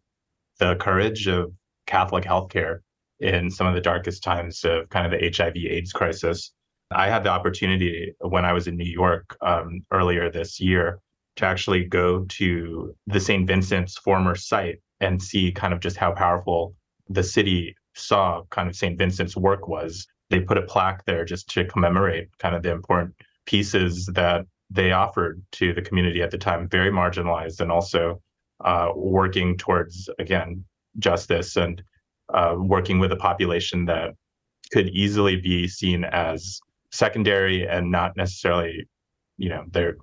the 0.59 0.75
courage 0.75 1.27
of 1.27 1.51
Catholic 1.87 2.23
healthcare 2.23 2.79
in 3.19 3.49
some 3.49 3.67
of 3.67 3.73
the 3.73 3.81
darkest 3.81 4.23
times 4.23 4.63
of 4.63 4.87
kind 4.89 5.11
of 5.11 5.19
the 5.19 5.31
HIV/AIDS 5.35 5.91
crisis. 5.91 6.53
I 6.91 7.07
had 7.07 7.23
the 7.23 7.29
opportunity 7.29 8.13
when 8.19 8.45
I 8.45 8.53
was 8.53 8.67
in 8.67 8.77
New 8.77 8.91
York 8.91 9.37
um, 9.41 9.81
earlier 9.91 10.31
this 10.31 10.59
year 10.59 10.99
to 11.39 11.45
actually 11.45 11.85
go 11.85 12.25
to 12.25 12.93
the 13.07 13.19
St. 13.19 13.47
Vincent's 13.47 13.97
former 13.97 14.35
site 14.35 14.81
and 14.99 15.21
see 15.21 15.51
kind 15.51 15.73
of 15.73 15.79
just 15.79 15.95
how 15.95 16.11
powerful 16.11 16.75
the 17.07 17.23
city 17.23 17.73
saw 17.95 18.43
kind 18.49 18.67
of 18.67 18.75
St. 18.75 18.97
Vincent's 18.97 19.37
work 19.37 19.67
was. 19.67 20.05
They 20.29 20.41
put 20.41 20.57
a 20.57 20.61
plaque 20.61 21.05
there 21.05 21.23
just 21.23 21.49
to 21.51 21.63
commemorate 21.65 22.27
kind 22.39 22.55
of 22.55 22.61
the 22.61 22.71
important 22.71 23.15
pieces 23.45 24.05
that 24.13 24.45
they 24.69 24.91
offered 24.91 25.41
to 25.53 25.73
the 25.73 25.81
community 25.81 26.21
at 26.21 26.29
the 26.29 26.37
time, 26.37 26.67
very 26.67 26.91
marginalized 26.91 27.61
and 27.61 27.71
also 27.71 28.21
uh, 28.63 28.89
working 28.93 29.57
towards, 29.57 30.09
again, 30.19 30.63
justice 30.99 31.55
and 31.55 31.81
uh, 32.33 32.55
working 32.57 32.99
with 32.99 33.13
a 33.13 33.15
population 33.15 33.85
that 33.85 34.13
could 34.73 34.89
easily 34.89 35.37
be 35.37 35.67
seen 35.69 36.03
as 36.03 36.59
secondary 36.91 37.65
and 37.65 37.89
not 37.89 38.17
necessarily, 38.17 38.85
you 39.37 39.47
know, 39.47 39.63
they're 39.71 39.95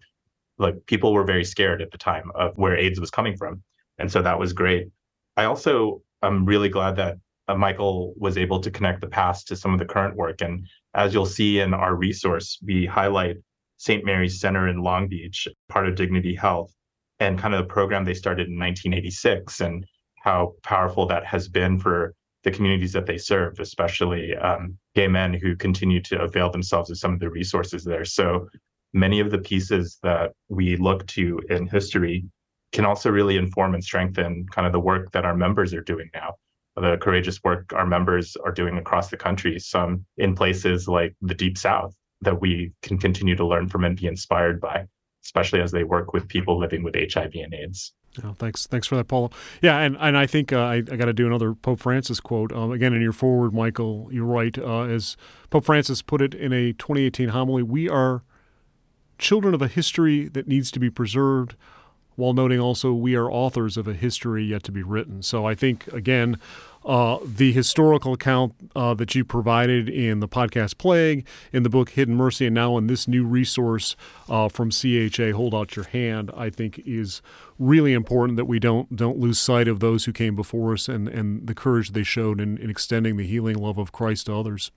like 0.58 0.74
people 0.86 1.12
were 1.12 1.24
very 1.24 1.44
scared 1.44 1.82
at 1.82 1.90
the 1.90 1.98
time 1.98 2.30
of 2.34 2.56
where 2.56 2.76
AIDS 2.76 3.00
was 3.00 3.10
coming 3.10 3.36
from. 3.36 3.62
And 3.98 4.10
so 4.10 4.22
that 4.22 4.38
was 4.38 4.52
great. 4.52 4.88
I 5.36 5.44
also 5.44 6.02
am 6.22 6.44
really 6.44 6.68
glad 6.68 6.96
that 6.96 7.16
uh, 7.48 7.54
Michael 7.54 8.14
was 8.16 8.36
able 8.36 8.60
to 8.60 8.70
connect 8.70 9.00
the 9.00 9.06
past 9.06 9.48
to 9.48 9.56
some 9.56 9.72
of 9.72 9.78
the 9.78 9.84
current 9.84 10.16
work. 10.16 10.40
And 10.40 10.66
as 10.94 11.14
you'll 11.14 11.26
see 11.26 11.60
in 11.60 11.74
our 11.74 11.94
resource, 11.94 12.58
we 12.62 12.86
highlight 12.86 13.36
St. 13.78 14.04
Mary's 14.04 14.40
Center 14.40 14.68
in 14.68 14.82
Long 14.82 15.08
Beach, 15.08 15.46
part 15.68 15.86
of 15.86 15.94
Dignity 15.94 16.34
Health, 16.34 16.72
and 17.20 17.38
kind 17.38 17.54
of 17.54 17.60
the 17.60 17.72
program 17.72 18.04
they 18.04 18.14
started 18.14 18.48
in 18.48 18.58
1986 18.58 19.60
and 19.60 19.86
how 20.22 20.54
powerful 20.62 21.06
that 21.06 21.24
has 21.24 21.48
been 21.48 21.78
for 21.78 22.14
the 22.42 22.50
communities 22.50 22.92
that 22.92 23.06
they 23.06 23.18
serve, 23.18 23.58
especially 23.58 24.36
um, 24.36 24.76
gay 24.94 25.08
men 25.08 25.34
who 25.34 25.56
continue 25.56 26.00
to 26.00 26.20
avail 26.20 26.50
themselves 26.50 26.90
of 26.90 26.98
some 26.98 27.12
of 27.12 27.20
the 27.20 27.30
resources 27.30 27.84
there. 27.84 28.04
So 28.04 28.48
many 28.96 29.20
of 29.20 29.30
the 29.30 29.38
pieces 29.38 29.98
that 30.02 30.32
we 30.48 30.76
look 30.76 31.06
to 31.06 31.40
in 31.50 31.66
history 31.66 32.24
can 32.72 32.84
also 32.84 33.10
really 33.10 33.36
inform 33.36 33.74
and 33.74 33.84
strengthen 33.84 34.46
kind 34.50 34.66
of 34.66 34.72
the 34.72 34.80
work 34.80 35.12
that 35.12 35.24
our 35.24 35.36
members 35.36 35.72
are 35.72 35.82
doing 35.82 36.10
now 36.14 36.34
the 36.76 36.96
courageous 37.00 37.42
work 37.42 37.72
our 37.74 37.86
members 37.86 38.36
are 38.44 38.52
doing 38.52 38.76
across 38.76 39.08
the 39.08 39.16
country 39.16 39.58
some 39.58 40.04
in 40.18 40.34
places 40.34 40.88
like 40.88 41.14
the 41.22 41.34
deep 41.34 41.56
south 41.56 41.94
that 42.20 42.40
we 42.40 42.72
can 42.82 42.98
continue 42.98 43.36
to 43.36 43.46
learn 43.46 43.68
from 43.68 43.84
and 43.84 43.96
be 43.96 44.06
inspired 44.06 44.60
by 44.60 44.86
especially 45.26 45.60
as 45.60 45.72
they 45.72 45.84
work 45.84 46.12
with 46.12 46.28
people 46.28 46.56
living 46.58 46.84
with 46.84 46.94
HIV 46.94 47.32
and 47.34 47.52
AIDS. 47.52 47.92
Oh, 48.22 48.32
thanks, 48.32 48.66
thanks 48.66 48.86
for 48.86 48.94
that, 48.94 49.08
Paulo. 49.08 49.30
Yeah, 49.60 49.78
and 49.78 49.96
and 49.98 50.16
I 50.16 50.26
think 50.26 50.52
uh, 50.52 50.60
I, 50.60 50.76
I 50.76 50.96
got 50.96 51.06
to 51.06 51.12
do 51.12 51.26
another 51.26 51.52
Pope 51.52 51.80
Francis 51.80 52.20
quote 52.20 52.52
um, 52.52 52.70
again 52.70 52.94
in 52.94 53.02
your 53.02 53.12
foreword, 53.12 53.52
Michael. 53.52 54.08
You're 54.10 54.24
right. 54.24 54.56
Uh, 54.56 54.82
as 54.82 55.16
Pope 55.50 55.64
Francis 55.64 56.00
put 56.00 56.22
it 56.22 56.32
in 56.32 56.52
a 56.52 56.72
2018 56.72 57.30
homily, 57.30 57.62
we 57.62 57.88
are 57.90 58.22
children 59.18 59.54
of 59.54 59.62
a 59.62 59.68
history 59.68 60.28
that 60.28 60.46
needs 60.46 60.70
to 60.72 60.78
be 60.78 60.90
preserved, 60.90 61.56
while 62.16 62.32
noting 62.32 62.58
also 62.58 62.92
we 62.92 63.14
are 63.14 63.30
authors 63.30 63.76
of 63.76 63.86
a 63.86 63.94
history 63.94 64.44
yet 64.44 64.62
to 64.64 64.72
be 64.72 64.82
written. 64.82 65.22
So 65.22 65.46
I 65.46 65.54
think 65.54 65.86
again, 65.88 66.38
uh, 66.86 67.18
the 67.24 67.50
historical 67.52 68.12
account 68.12 68.54
uh, 68.76 68.94
that 68.94 69.14
you 69.14 69.24
provided 69.24 69.88
in 69.88 70.20
the 70.20 70.28
podcast 70.28 70.78
Plague, 70.78 71.26
in 71.52 71.64
the 71.64 71.68
book 71.68 71.90
Hidden 71.90 72.14
Mercy, 72.14 72.46
and 72.46 72.54
now 72.54 72.78
in 72.78 72.86
this 72.86 73.08
new 73.08 73.24
resource 73.24 73.96
uh, 74.28 74.48
from 74.48 74.70
CHA, 74.70 75.32
Hold 75.32 75.52
Out 75.52 75.74
Your 75.74 75.86
Hand, 75.86 76.30
I 76.36 76.48
think 76.48 76.80
is 76.86 77.22
really 77.58 77.92
important 77.92 78.36
that 78.36 78.44
we 78.44 78.60
don't 78.60 78.94
don't 78.94 79.18
lose 79.18 79.38
sight 79.38 79.66
of 79.66 79.80
those 79.80 80.04
who 80.04 80.12
came 80.12 80.36
before 80.36 80.74
us 80.74 80.88
and, 80.88 81.08
and 81.08 81.46
the 81.46 81.54
courage 81.54 81.90
they 81.90 82.04
showed 82.04 82.40
in, 82.40 82.56
in 82.58 82.70
extending 82.70 83.16
the 83.16 83.26
healing 83.26 83.56
love 83.56 83.78
of 83.78 83.90
Christ 83.90 84.26
to 84.26 84.34
others. 84.36 84.70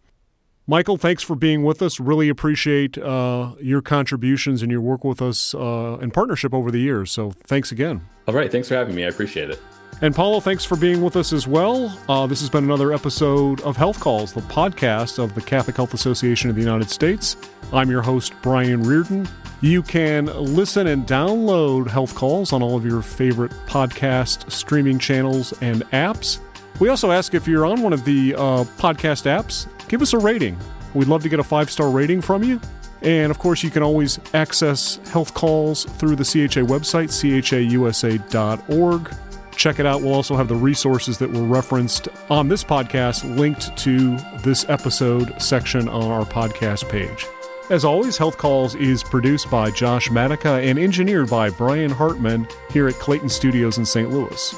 Michael, 0.69 0.97
thanks 0.97 1.23
for 1.23 1.35
being 1.35 1.63
with 1.63 1.81
us. 1.81 1.99
Really 1.99 2.29
appreciate 2.29 2.95
uh, 2.99 3.53
your 3.59 3.81
contributions 3.81 4.61
and 4.61 4.71
your 4.71 4.81
work 4.81 5.03
with 5.03 5.19
us 5.19 5.55
uh, 5.55 5.97
in 5.99 6.11
partnership 6.11 6.53
over 6.53 6.69
the 6.69 6.77
years. 6.77 7.09
So 7.09 7.31
thanks 7.31 7.71
again. 7.71 8.07
All 8.27 8.35
right. 8.35 8.51
Thanks 8.51 8.67
for 8.67 8.75
having 8.75 8.93
me. 8.93 9.03
I 9.03 9.07
appreciate 9.07 9.49
it. 9.49 9.59
And 10.03 10.13
Paulo, 10.13 10.39
thanks 10.39 10.63
for 10.63 10.77
being 10.77 11.01
with 11.01 11.15
us 11.15 11.33
as 11.33 11.47
well. 11.47 11.91
Uh, 12.07 12.27
this 12.27 12.39
has 12.41 12.51
been 12.51 12.65
another 12.65 12.93
episode 12.93 13.61
of 13.61 13.77
Health 13.77 13.99
Calls, 13.99 14.31
the 14.31 14.41
podcast 14.41 15.17
of 15.17 15.33
the 15.33 15.41
Catholic 15.41 15.75
Health 15.75 15.95
Association 15.95 16.51
of 16.51 16.55
the 16.55 16.61
United 16.61 16.91
States. 16.91 17.35
I'm 17.73 17.89
your 17.89 18.03
host, 18.03 18.33
Brian 18.43 18.83
Reardon. 18.83 19.27
You 19.61 19.81
can 19.81 20.27
listen 20.27 20.85
and 20.85 21.07
download 21.07 21.87
Health 21.89 22.13
Calls 22.13 22.53
on 22.53 22.61
all 22.61 22.77
of 22.77 22.85
your 22.85 23.01
favorite 23.01 23.53
podcast 23.65 24.51
streaming 24.51 24.99
channels 24.99 25.51
and 25.61 25.81
apps. 25.89 26.37
We 26.79 26.89
also 26.89 27.09
ask 27.09 27.33
if 27.33 27.47
you're 27.47 27.65
on 27.65 27.81
one 27.81 27.91
of 27.91 28.05
the 28.05 28.35
uh, 28.35 28.63
podcast 28.77 29.25
apps, 29.25 29.67
give 29.89 30.01
us 30.01 30.13
a 30.13 30.17
rating. 30.17 30.57
We'd 30.93 31.09
love 31.09 31.23
to 31.23 31.29
get 31.29 31.39
a 31.39 31.43
five 31.43 31.69
star 31.69 31.89
rating 31.89 32.21
from 32.21 32.43
you. 32.43 32.61
And 33.01 33.31
of 33.31 33.39
course, 33.39 33.63
you 33.63 33.69
can 33.69 33.83
always 33.83 34.19
access 34.33 34.97
health 35.09 35.33
calls 35.33 35.85
through 35.85 36.15
the 36.15 36.23
CHA 36.23 36.61
website, 36.61 37.09
chausa.org 37.09 39.15
check 39.59 39.77
it 39.77 39.85
out. 39.85 40.01
We'll 40.01 40.13
also 40.13 40.35
have 40.37 40.47
the 40.47 40.55
resources 40.55 41.17
that 41.19 41.29
were 41.29 41.43
referenced 41.43 42.07
on 42.29 42.47
this 42.47 42.63
podcast 42.63 43.37
linked 43.37 43.77
to 43.79 44.17
this 44.41 44.67
episode 44.69 45.39
section 45.39 45.87
on 45.89 46.09
our 46.09 46.25
podcast 46.25 46.89
page. 46.89 47.27
As 47.69 47.85
always, 47.85 48.17
Health 48.17 48.37
Calls 48.37 48.73
is 48.73 49.03
produced 49.03 49.51
by 49.51 49.69
Josh 49.69 50.09
Matica 50.09 50.67
and 50.67 50.79
engineered 50.79 51.29
by 51.29 51.51
Brian 51.51 51.91
Hartman 51.91 52.47
here 52.71 52.87
at 52.87 52.95
Clayton 52.95 53.29
Studios 53.29 53.77
in 53.77 53.85
St. 53.85 54.09
Louis. 54.09 54.53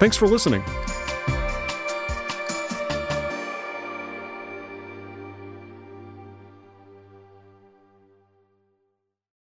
Thanks 0.00 0.16
for 0.16 0.26
listening. 0.26 0.64